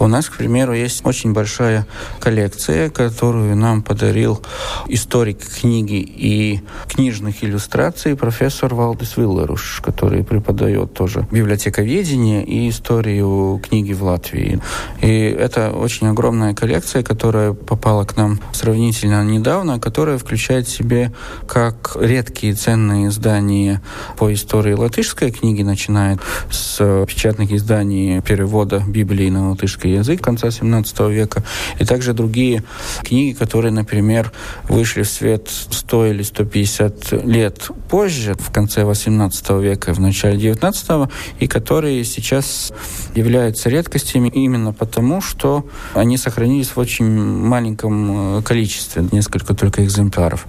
У 0.00 0.08
нас, 0.08 0.28
к 0.28 0.36
примеру, 0.36 0.74
есть 0.74 1.06
очень 1.06 1.32
большая 1.32 1.86
коллекция 2.18 2.63
коллекция, 2.64 2.90
которую 2.90 3.56
нам 3.56 3.82
подарил 3.82 4.42
историк 4.88 5.38
книги 5.38 5.96
и 5.96 6.60
книжных 6.88 7.44
иллюстраций 7.44 8.16
профессор 8.16 8.74
Валдис 8.74 9.16
Виллеруш, 9.16 9.80
который 9.84 10.24
преподает 10.24 10.94
тоже 10.94 11.26
библиотековедение 11.30 12.44
и 12.44 12.68
историю 12.68 13.60
книги 13.62 13.92
в 13.92 14.02
Латвии. 14.02 14.60
И 15.00 15.08
это 15.08 15.70
очень 15.70 16.08
огромная 16.08 16.54
коллекция, 16.54 17.02
которая 17.02 17.52
попала 17.52 18.04
к 18.04 18.16
нам 18.16 18.40
сравнительно 18.52 19.24
недавно, 19.24 19.78
которая 19.78 20.18
включает 20.18 20.66
в 20.66 20.76
себе 20.76 21.12
как 21.46 21.96
редкие 22.00 22.54
ценные 22.54 23.08
издания 23.08 23.80
по 24.16 24.32
истории 24.32 24.74
латышской 24.74 25.30
книги, 25.30 25.62
начиная 25.62 26.18
с 26.50 27.04
печатных 27.06 27.52
изданий 27.52 28.20
перевода 28.20 28.82
Библии 28.86 29.30
на 29.30 29.50
латышский 29.50 29.94
язык 29.94 30.22
конца 30.22 30.50
17 30.50 31.00
века, 31.10 31.42
и 31.78 31.84
также 31.84 32.12
другие 32.12 32.53
книги, 33.02 33.34
которые, 33.34 33.72
например, 33.72 34.32
вышли 34.68 35.02
в 35.02 35.08
свет 35.08 35.48
100 35.48 36.06
или 36.06 36.22
150 36.22 37.24
лет 37.24 37.70
позже, 37.88 38.34
в 38.38 38.52
конце 38.52 38.84
18 38.84 39.50
века, 39.50 39.92
в 39.94 40.00
начале 40.00 40.38
19 40.38 41.10
и 41.40 41.46
которые 41.46 42.04
сейчас 42.04 42.72
являются 43.14 43.68
редкостями 43.68 44.28
именно 44.28 44.72
потому, 44.72 45.20
что 45.20 45.66
они 45.94 46.16
сохранились 46.16 46.68
в 46.68 46.78
очень 46.78 47.06
маленьком 47.06 48.38
э, 48.38 48.42
количестве, 48.42 49.06
несколько 49.12 49.54
только 49.54 49.84
экземпляров. 49.84 50.46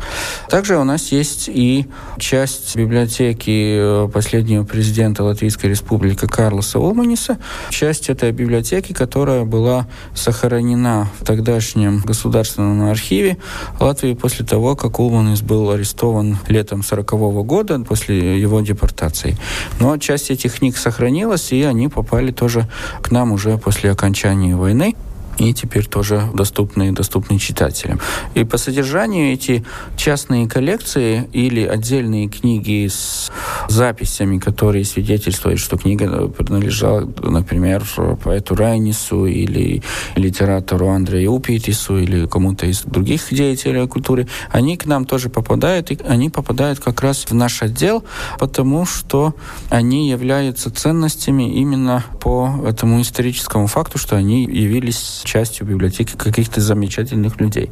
Также 0.49 0.77
у 0.77 0.83
нас 0.83 1.11
есть 1.11 1.47
и 1.47 1.87
часть 2.17 2.75
библиотеки 2.75 4.05
э, 4.05 4.09
последнего 4.11 4.63
президента 4.63 5.23
Латвийской 5.23 5.67
Республики 5.67 6.27
Карлоса 6.27 6.79
Улманиса, 6.79 7.37
часть 7.69 8.09
этой 8.09 8.31
библиотеки, 8.31 8.93
которая 8.93 9.45
была 9.45 9.87
сохранена 10.13 11.09
в 11.19 11.25
тогдашнем 11.25 11.94
государственном 12.03 12.89
архиве 12.89 13.37
Латвии 13.79 14.13
после 14.13 14.45
того, 14.45 14.75
как 14.75 14.99
Улманис 14.99 15.41
был 15.41 15.71
арестован 15.71 16.37
летом 16.47 16.83
40 16.83 17.13
-го 17.13 17.43
года 17.43 17.79
после 17.79 18.39
его 18.39 18.61
депортации. 18.61 19.37
Но 19.79 19.97
часть 19.97 20.31
этих 20.31 20.55
книг 20.55 20.77
сохранилась, 20.77 21.51
и 21.51 21.61
они 21.63 21.87
попали 21.87 22.31
тоже 22.31 22.67
к 23.01 23.11
нам 23.11 23.31
уже 23.31 23.57
после 23.57 23.91
окончания 23.91 24.55
войны 24.55 24.95
и 25.37 25.53
теперь 25.53 25.85
тоже 25.85 26.29
доступны, 26.33 26.91
доступны 26.91 27.39
читателям. 27.39 27.99
И 28.33 28.43
по 28.43 28.57
содержанию 28.57 29.33
эти 29.33 29.65
частные 29.97 30.47
коллекции 30.47 31.29
или 31.33 31.65
отдельные 31.65 32.27
книги 32.29 32.87
с 32.87 33.31
записями, 33.67 34.39
которые 34.39 34.85
свидетельствуют, 34.85 35.59
что 35.59 35.77
книга 35.77 36.27
принадлежала, 36.27 37.11
например, 37.21 37.83
поэту 38.23 38.55
Райнису 38.55 39.25
или 39.25 39.83
литератору 40.15 40.89
Андрею 40.89 41.33
Упитису 41.33 41.97
или 41.97 42.27
кому-то 42.27 42.65
из 42.65 42.81
других 42.83 43.27
деятелей 43.31 43.87
культуры, 43.87 44.27
они 44.51 44.77
к 44.77 44.85
нам 44.85 45.05
тоже 45.05 45.29
попадают, 45.29 45.91
и 45.91 45.97
они 46.07 46.29
попадают 46.29 46.79
как 46.79 47.01
раз 47.01 47.25
в 47.25 47.33
наш 47.33 47.61
отдел, 47.61 48.03
потому 48.39 48.85
что 48.85 49.35
они 49.69 50.09
являются 50.09 50.71
ценностями 50.71 51.55
именно 51.55 52.03
по 52.21 52.63
этому 52.65 53.01
историческому 53.01 53.67
факту, 53.67 53.97
что 53.97 54.15
они 54.15 54.43
явились 54.43 55.24
частью 55.25 55.67
библиотеки 55.67 56.15
каких-то 56.15 56.61
замечательных 56.61 57.41
людей. 57.41 57.71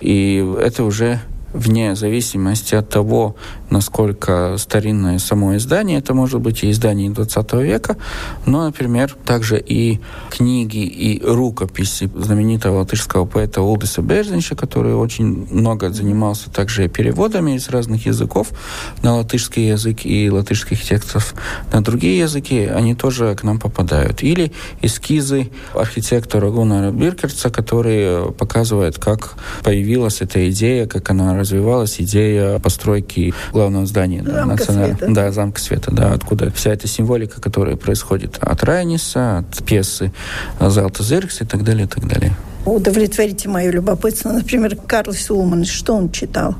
И 0.00 0.44
это 0.60 0.84
уже 0.84 1.20
вне 1.52 1.94
зависимости 1.94 2.74
от 2.74 2.88
того, 2.88 3.36
насколько 3.70 4.56
старинное 4.58 5.18
само 5.18 5.56
издание, 5.56 5.98
это 5.98 6.14
может 6.14 6.40
быть 6.40 6.62
и 6.62 6.70
издание 6.70 7.10
20 7.10 7.52
века, 7.54 7.96
но, 8.46 8.64
например, 8.64 9.16
также 9.24 9.58
и 9.60 10.00
книги 10.30 10.84
и 10.84 11.22
рукописи 11.24 12.10
знаменитого 12.14 12.78
латышского 12.78 13.24
поэта 13.24 13.62
Улдиса 13.62 14.02
Берзинча, 14.02 14.56
который 14.56 14.94
очень 14.94 15.46
много 15.50 15.90
занимался 15.90 16.50
также 16.50 16.88
переводами 16.88 17.56
из 17.56 17.68
разных 17.68 18.06
языков 18.06 18.48
на 19.02 19.16
латышский 19.16 19.68
язык 19.68 20.04
и 20.04 20.30
латышских 20.30 20.82
текстов 20.82 21.34
на 21.72 21.82
другие 21.82 22.18
языки, 22.18 22.64
они 22.64 22.94
тоже 22.94 23.34
к 23.34 23.42
нам 23.42 23.58
попадают. 23.58 24.22
Или 24.22 24.52
эскизы 24.82 25.50
архитектора 25.74 26.50
Гунара 26.50 26.90
Биркерца, 26.90 27.50
который 27.50 28.32
показывает, 28.32 28.98
как 28.98 29.34
появилась 29.62 30.20
эта 30.20 30.50
идея, 30.50 30.86
как 30.86 31.10
она 31.10 31.39
развивалась 31.40 32.00
идея 32.00 32.58
постройки 32.58 33.34
главного 33.52 33.86
здания 33.86 34.22
замка 34.22 34.44
национального. 34.46 34.98
Света. 34.98 35.14
Да, 35.14 35.32
замка 35.32 35.60
света, 35.60 35.90
да, 35.90 36.12
откуда 36.12 36.50
вся 36.52 36.72
эта 36.72 36.86
символика, 36.86 37.40
которая 37.40 37.76
происходит 37.76 38.38
от 38.40 38.62
Райниса, 38.62 39.38
от 39.38 39.64
пьесы 39.64 40.12
Залта 40.60 41.02
Зеркс 41.02 41.40
и 41.40 41.44
так 41.44 41.64
далее, 41.64 41.86
и 41.86 41.88
так 41.88 42.06
далее 42.06 42.36
удовлетворите 42.64 43.48
мое 43.48 43.70
любопытство. 43.70 44.30
Например, 44.30 44.76
Карл 44.76 45.12
Сулман, 45.12 45.64
что 45.64 45.94
он 45.94 46.10
читал? 46.10 46.54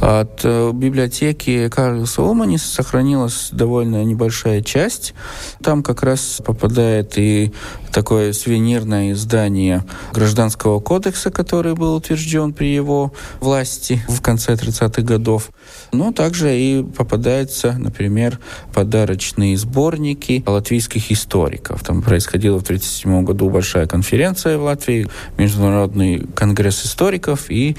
От 0.00 0.40
э, 0.44 0.70
библиотеки 0.72 1.68
Карла 1.68 2.06
Улманис 2.18 2.62
сохранилась 2.62 3.48
довольно 3.52 4.04
небольшая 4.04 4.62
часть. 4.62 5.14
Там 5.62 5.82
как 5.82 6.02
раз 6.02 6.40
попадает 6.44 7.16
и 7.16 7.52
такое 7.92 8.32
сувенирное 8.32 9.12
издание 9.12 9.84
Гражданского 10.12 10.80
кодекса, 10.80 11.30
который 11.30 11.74
был 11.74 11.96
утвержден 11.96 12.52
при 12.52 12.72
его 12.72 13.12
власти 13.40 14.00
в 14.10 14.20
конце 14.22 14.54
30-х 14.54 15.02
годов. 15.02 15.50
Но 15.92 16.12
также 16.12 16.56
и 16.56 16.82
попадаются, 16.82 17.72
например, 17.78 18.38
подарочные 18.72 19.56
сборники 19.56 20.42
латвийских 20.46 21.10
историков. 21.10 21.82
Там 21.82 22.02
происходила 22.02 22.58
в 22.58 22.62
1937 22.62 23.24
году 23.24 23.50
большая 23.50 23.86
конференция 23.86 24.58
в 24.58 24.62
Латвии, 24.62 25.08
Международный 25.38 26.26
конгресс 26.34 26.84
историков, 26.84 27.50
и 27.50 27.76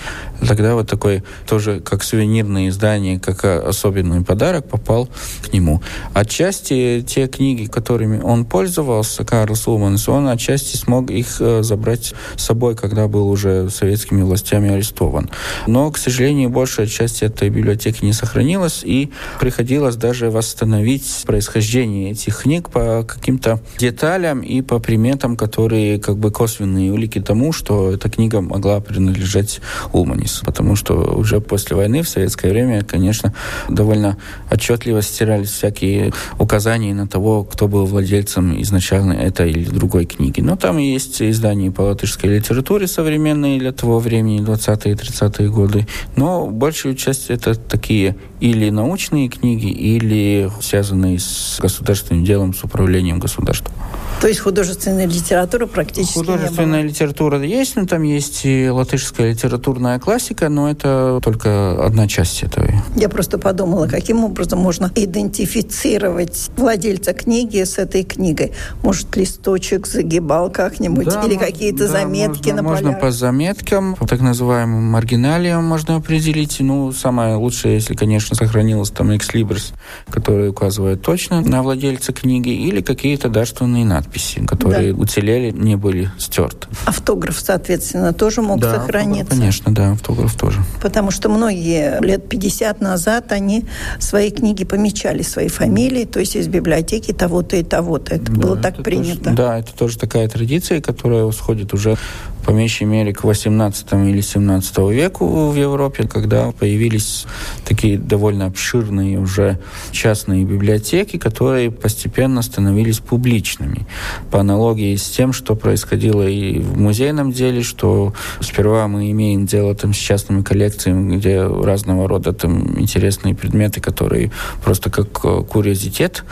тогда 0.47 0.75
вот 0.75 0.89
такой 0.89 1.23
тоже 1.47 1.79
как 1.79 2.03
сувенирное 2.03 2.69
издание, 2.69 3.19
как 3.19 3.43
особенный 3.45 4.23
подарок 4.23 4.67
попал 4.67 5.09
к 5.41 5.53
нему. 5.53 5.81
Отчасти 6.13 7.03
те 7.07 7.27
книги, 7.27 7.65
которыми 7.65 8.19
он 8.21 8.45
пользовался, 8.45 9.23
Карл 9.23 9.55
Сулманс, 9.55 10.07
он 10.09 10.27
отчасти 10.27 10.77
смог 10.77 11.09
их 11.11 11.37
э, 11.39 11.63
забрать 11.63 12.13
с 12.35 12.43
собой, 12.43 12.75
когда 12.75 13.07
был 13.07 13.29
уже 13.29 13.69
советскими 13.69 14.21
властями 14.21 14.69
арестован. 14.69 15.29
Но, 15.67 15.91
к 15.91 15.97
сожалению, 15.97 16.20
большая 16.47 16.87
часть 16.87 17.23
этой 17.23 17.49
библиотеки 17.49 18.03
не 18.05 18.13
сохранилась, 18.13 18.81
и 18.83 19.11
приходилось 19.39 19.95
даже 19.95 20.29
восстановить 20.29 21.23
происхождение 21.25 22.11
этих 22.11 22.41
книг 22.41 22.69
по 22.69 23.03
каким-то 23.03 23.59
деталям 23.77 24.41
и 24.41 24.61
по 24.61 24.79
приметам, 24.79 25.35
которые 25.35 25.99
как 25.99 26.17
бы 26.17 26.31
косвенные 26.31 26.91
улики 26.91 27.19
тому, 27.19 27.51
что 27.51 27.91
эта 27.91 28.09
книга 28.09 28.41
могла 28.41 28.79
принадлежать 28.79 29.61
Улманису, 29.93 30.45
потому 30.45 30.75
что 30.75 30.93
уже 31.15 31.41
после 31.41 31.75
войны 31.75 32.01
в 32.01 32.09
советское 32.09 32.51
время, 32.51 32.83
конечно, 32.83 33.33
довольно 33.69 34.17
отчетливо 34.51 35.01
стирались 35.01 35.51
всякие 35.51 36.13
указания 36.39 36.93
на 36.93 37.07
того, 37.07 37.43
кто 37.43 37.67
был 37.67 37.85
владельцем 37.85 38.61
изначально 38.61 39.13
этой 39.13 39.51
или 39.51 39.69
другой 39.69 40.05
книги. 40.05 40.41
Но 40.41 40.55
там 40.55 40.77
есть 40.77 41.21
издания 41.21 41.71
по 41.71 41.81
латышской 41.81 42.37
литературе 42.37 42.87
современные 42.87 43.59
для 43.59 43.71
того 43.71 43.99
времени, 43.99 44.41
20-е 44.41 44.93
и 44.93 44.95
30-е 44.95 45.49
годы. 45.49 45.87
Но 46.15 46.47
большую 46.47 46.95
часть 46.95 47.29
это 47.29 47.55
такие 47.55 48.15
или 48.39 48.69
научные 48.69 49.29
книги, 49.29 49.67
или 49.67 50.51
связанные 50.61 51.19
с 51.19 51.59
государственным 51.61 52.25
делом, 52.25 52.53
с 52.53 52.63
управлением 52.63 53.19
государством. 53.19 53.73
То 54.19 54.27
есть 54.27 54.39
художественная 54.39 55.07
литература 55.07 55.65
практически 55.65 56.17
Художественная 56.17 56.83
литература 56.83 57.41
есть, 57.41 57.75
но 57.75 57.85
там 57.85 58.03
есть 58.03 58.45
и 58.45 58.69
латышская 58.69 59.31
литературная 59.31 59.99
классика, 59.99 60.49
но 60.49 60.69
это 60.69 61.19
только 61.23 61.83
одна 61.83 62.07
часть 62.07 62.43
этого. 62.43 62.67
Я 62.95 63.09
просто 63.09 63.39
подумала, 63.39 63.87
каким 63.87 64.23
образом 64.23 64.59
можно 64.59 64.91
идентифицировать 64.95 66.51
владельца 66.57 67.13
книги 67.13 67.63
с 67.63 67.77
этой 67.77 68.03
книгой. 68.03 68.51
Может, 68.83 69.15
листочек 69.15 69.87
загибал 69.87 70.51
как-нибудь 70.51 71.05
да, 71.05 71.23
или 71.23 71.35
какие-то 71.35 71.87
да, 71.87 71.87
заметки 71.87 72.49
можно, 72.49 72.61
на 72.61 72.63
Можно 72.63 72.93
по 72.93 73.11
заметкам, 73.11 73.95
по 73.95 74.07
так 74.07 74.21
называемым 74.21 74.83
маргиналиям 74.83 75.63
можно 75.63 76.00
определить. 76.01 76.57
Ну, 76.59 76.91
самое 76.91 77.35
лучшее, 77.35 77.75
если, 77.75 77.93
конечно, 77.93 78.35
сохранилось 78.35 78.89
там 78.89 79.15
экслибрис, 79.15 79.73
который 80.09 80.49
указывает 80.49 81.01
точно 81.01 81.41
на 81.41 81.63
владельца 81.63 82.11
книги, 82.13 82.49
или 82.49 82.81
какие-то 82.81 83.29
дарственные 83.29 83.85
надписи 83.85 84.45
которые 84.45 84.93
да. 84.93 85.01
уцелели, 85.01 85.51
не 85.51 85.75
были 85.75 86.11
стерты. 86.17 86.67
Автограф, 86.85 87.39
соответственно, 87.39 88.13
тоже 88.13 88.41
мог 88.41 88.59
да, 88.59 88.75
сохраниться? 88.75 89.21
Автограф, 89.21 89.39
конечно, 89.39 89.73
да, 89.73 89.91
автограф 89.91 90.35
тоже. 90.35 90.59
Потому 90.81 91.11
что 91.11 91.29
многие 91.29 92.01
лет 92.01 92.27
50 92.27 92.81
назад 92.81 93.31
они 93.31 93.65
свои 93.99 94.31
книги 94.31 94.65
помечали, 94.65 95.21
свои 95.21 95.47
фамилии, 95.47 96.05
то 96.05 96.19
есть 96.19 96.35
из 96.35 96.47
библиотеки 96.47 97.13
того-то 97.13 97.55
и 97.55 97.63
того-то. 97.63 98.15
Это 98.15 98.31
да, 98.31 98.41
было 98.41 98.57
так 98.57 98.75
это 98.75 98.83
принято. 98.83 99.23
Тоже, 99.23 99.35
да, 99.35 99.59
это 99.59 99.73
тоже 99.73 99.97
такая 99.97 100.27
традиция, 100.27 100.81
которая 100.81 101.23
восходит 101.23 101.73
уже 101.73 101.97
по 102.45 102.51
меньшей 102.51 102.87
мере 102.87 103.13
к 103.13 103.23
18 103.23 103.93
или 103.93 104.21
17 104.21 104.77
веку 104.91 105.49
в 105.49 105.55
Европе, 105.55 106.07
когда 106.07 106.51
появились 106.51 107.25
такие 107.65 107.97
довольно 107.97 108.45
обширные 108.47 109.19
уже 109.19 109.59
частные 109.91 110.43
библиотеки, 110.45 111.17
которые 111.17 111.71
постепенно 111.71 112.41
становились 112.41 112.99
публичными. 112.99 113.85
По 114.31 114.39
аналогии 114.39 114.95
с 114.95 115.09
тем, 115.09 115.33
что 115.33 115.55
происходило 115.55 116.27
и 116.27 116.59
в 116.59 116.79
музейном 116.79 117.31
деле, 117.31 117.61
что 117.63 118.13
сперва 118.39 118.87
мы 118.87 119.11
имеем 119.11 119.45
дело 119.45 119.75
там 119.75 119.93
с 119.93 119.97
частными 119.97 120.41
коллекциями, 120.41 121.17
где 121.17 121.41
разного 121.41 122.07
рода 122.07 122.33
там 122.33 122.79
интересные 122.79 123.35
предметы, 123.35 123.81
которые 123.81 124.31
просто 124.63 124.89
как 124.89 125.07
э, 125.23 125.43
курьезитет 125.43 126.23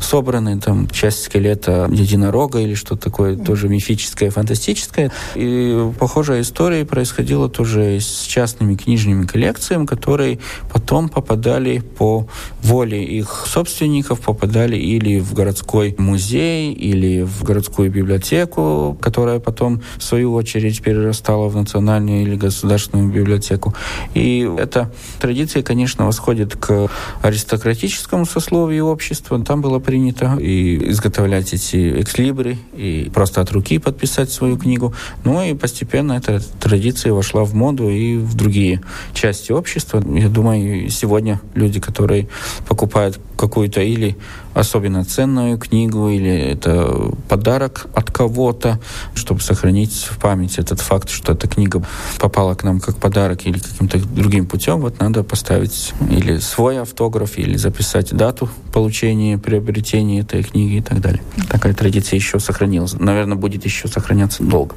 собраны, 0.00 0.60
там 0.60 0.88
часть 0.90 1.24
скелета 1.24 1.88
единорога 1.90 2.60
или 2.60 2.74
что-то 2.74 3.02
такое 3.02 3.36
тоже 3.36 3.68
мифическое, 3.68 4.30
фантастическое. 4.30 5.10
И 5.34 5.55
похожая 5.98 6.42
история 6.42 6.84
происходила 6.84 7.48
тоже 7.48 7.98
с 8.00 8.22
частными 8.22 8.74
книжными 8.74 9.26
коллекциями, 9.26 9.86
которые 9.86 10.38
потом 10.72 11.08
попадали 11.08 11.78
по 11.78 12.26
воле 12.62 13.04
их 13.04 13.44
собственников, 13.46 14.20
попадали 14.20 14.76
или 14.76 15.20
в 15.20 15.34
городской 15.34 15.94
музей, 15.98 16.72
или 16.72 17.22
в 17.22 17.42
городскую 17.44 17.90
библиотеку, 17.90 18.96
которая 19.00 19.40
потом, 19.40 19.82
в 19.96 20.02
свою 20.02 20.34
очередь, 20.34 20.82
перерастала 20.82 21.48
в 21.48 21.56
национальную 21.56 22.22
или 22.22 22.36
государственную 22.36 23.10
библиотеку. 23.10 23.74
И 24.14 24.48
эта 24.58 24.92
традиция, 25.20 25.62
конечно, 25.62 26.06
восходит 26.06 26.56
к 26.56 26.88
аристократическому 27.22 28.26
сословию 28.26 28.86
общества. 28.86 29.42
Там 29.44 29.60
было 29.60 29.78
принято 29.78 30.36
и 30.40 30.90
изготовлять 30.90 31.52
эти 31.52 32.00
экслибры, 32.00 32.58
и 32.74 33.10
просто 33.12 33.40
от 33.40 33.50
руки 33.52 33.78
подписать 33.78 34.30
свою 34.30 34.56
книгу. 34.56 34.94
Ну 35.24 35.42
и 35.50 35.54
постепенно 35.54 36.12
эта 36.12 36.40
традиция 36.60 37.12
вошла 37.12 37.44
в 37.44 37.54
моду 37.54 37.88
и 37.88 38.16
в 38.16 38.34
другие 38.34 38.82
части 39.14 39.52
общества. 39.52 40.02
Я 40.06 40.28
думаю, 40.28 40.90
сегодня 40.90 41.40
люди, 41.54 41.80
которые 41.80 42.28
покупают 42.68 43.18
какую-то 43.36 43.80
или 43.80 44.16
особенно 44.54 45.04
ценную 45.04 45.58
книгу, 45.58 46.08
или 46.08 46.30
это 46.30 47.12
подарок 47.28 47.86
от 47.94 48.10
кого-то, 48.10 48.80
чтобы 49.14 49.40
сохранить 49.40 49.92
в 49.92 50.18
память 50.18 50.58
этот 50.58 50.80
факт, 50.80 51.10
что 51.10 51.32
эта 51.32 51.46
книга 51.46 51.84
попала 52.18 52.54
к 52.54 52.64
нам 52.64 52.80
как 52.80 52.96
подарок 52.96 53.46
или 53.46 53.58
каким-то 53.58 53.98
другим 53.98 54.46
путем, 54.46 54.80
вот 54.80 54.98
надо 54.98 55.22
поставить 55.22 55.92
или 56.10 56.38
свой 56.38 56.80
автограф, 56.80 57.38
или 57.38 57.56
записать 57.56 58.14
дату 58.14 58.48
получения, 58.72 59.36
приобретения 59.36 60.20
этой 60.20 60.42
книги 60.42 60.76
и 60.76 60.82
так 60.82 61.00
далее. 61.00 61.22
Такая 61.50 61.74
традиция 61.74 62.16
еще 62.16 62.40
сохранилась. 62.40 62.94
Наверное, 62.94 63.36
будет 63.36 63.64
еще 63.64 63.88
сохраняться 63.88 64.42
долго. 64.42 64.74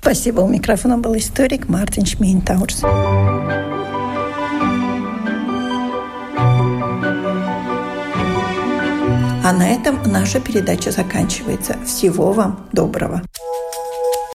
Спасибо. 0.00 0.40
У 0.40 0.48
микрофона 0.48 0.98
был 0.98 1.16
историк 1.16 1.68
Мартин 1.68 2.06
Шмейнтаурс. 2.06 2.82
А 9.44 9.52
на 9.52 9.68
этом 9.68 9.98
наша 10.04 10.40
передача 10.40 10.90
заканчивается. 10.90 11.76
Всего 11.84 12.32
вам 12.32 12.68
доброго. 12.72 13.22